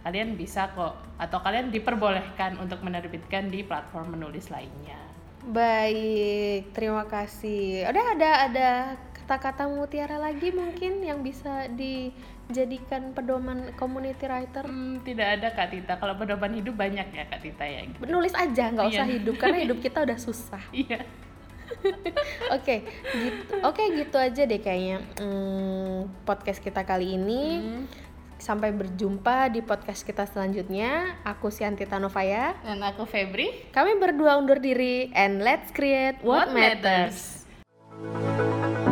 kalian 0.07 0.39
bisa 0.39 0.71
kok 0.71 0.95
atau 1.19 1.43
kalian 1.43 1.67
diperbolehkan 1.67 2.55
untuk 2.63 2.79
menerbitkan 2.79 3.51
di 3.51 3.67
platform 3.67 4.15
menulis 4.15 4.47
lainnya. 4.47 5.08
Baik, 5.47 6.75
terima 6.75 7.07
kasih. 7.07 7.87
Udah 7.87 8.05
ada 8.17 8.31
ada 8.51 8.69
kata-kata 9.15 9.71
mutiara 9.71 10.19
lagi 10.19 10.51
mungkin 10.51 10.99
yang 11.05 11.23
bisa 11.23 11.71
dijadikan 11.71 13.15
pedoman 13.15 13.71
community 13.79 14.27
writer? 14.27 14.67
Hmm, 14.67 14.99
tidak 15.05 15.39
ada 15.39 15.47
Kak 15.55 15.67
Tita. 15.71 15.93
Kalau 15.95 16.17
pedoman 16.19 16.51
hidup 16.51 16.75
banyak 16.75 17.07
ya 17.13 17.23
Kak 17.29 17.39
Tita 17.39 17.63
ya. 17.63 17.87
Gitu. 17.87 18.03
Nulis 18.09 18.35
aja, 18.35 18.73
nggak 18.73 18.87
usah 18.91 19.07
iya. 19.07 19.15
hidup 19.15 19.35
karena 19.39 19.57
hidup 19.69 19.79
kita 19.79 20.03
udah 20.03 20.17
susah. 20.19 20.63
Iya. 20.75 21.07
Oke, 22.57 22.81
gitu. 23.13 23.53
Oke, 23.61 23.83
gitu 23.93 24.17
aja 24.17 24.41
deh 24.41 24.57
kayaknya 24.57 25.05
hmm, 25.21 26.25
podcast 26.25 26.59
kita 26.59 26.83
kali 26.83 27.15
ini. 27.15 27.41
Hmm 27.61 28.08
Sampai 28.39 28.71
berjumpa 28.71 29.51
di 29.51 29.59
podcast 29.59 30.07
kita 30.07 30.23
selanjutnya. 30.23 31.19
Aku 31.27 31.51
Sianti 31.51 31.83
Tanovaya 31.83 32.55
dan 32.63 32.79
aku 32.81 33.03
Febri. 33.03 33.67
Kami 33.75 33.99
berdua 33.99 34.39
undur 34.39 34.63
diri 34.63 35.11
and 35.11 35.43
let's 35.43 35.69
create 35.75 36.17
what, 36.23 36.47
what 36.47 36.55
matters. 36.55 37.43
matters. 37.99 38.88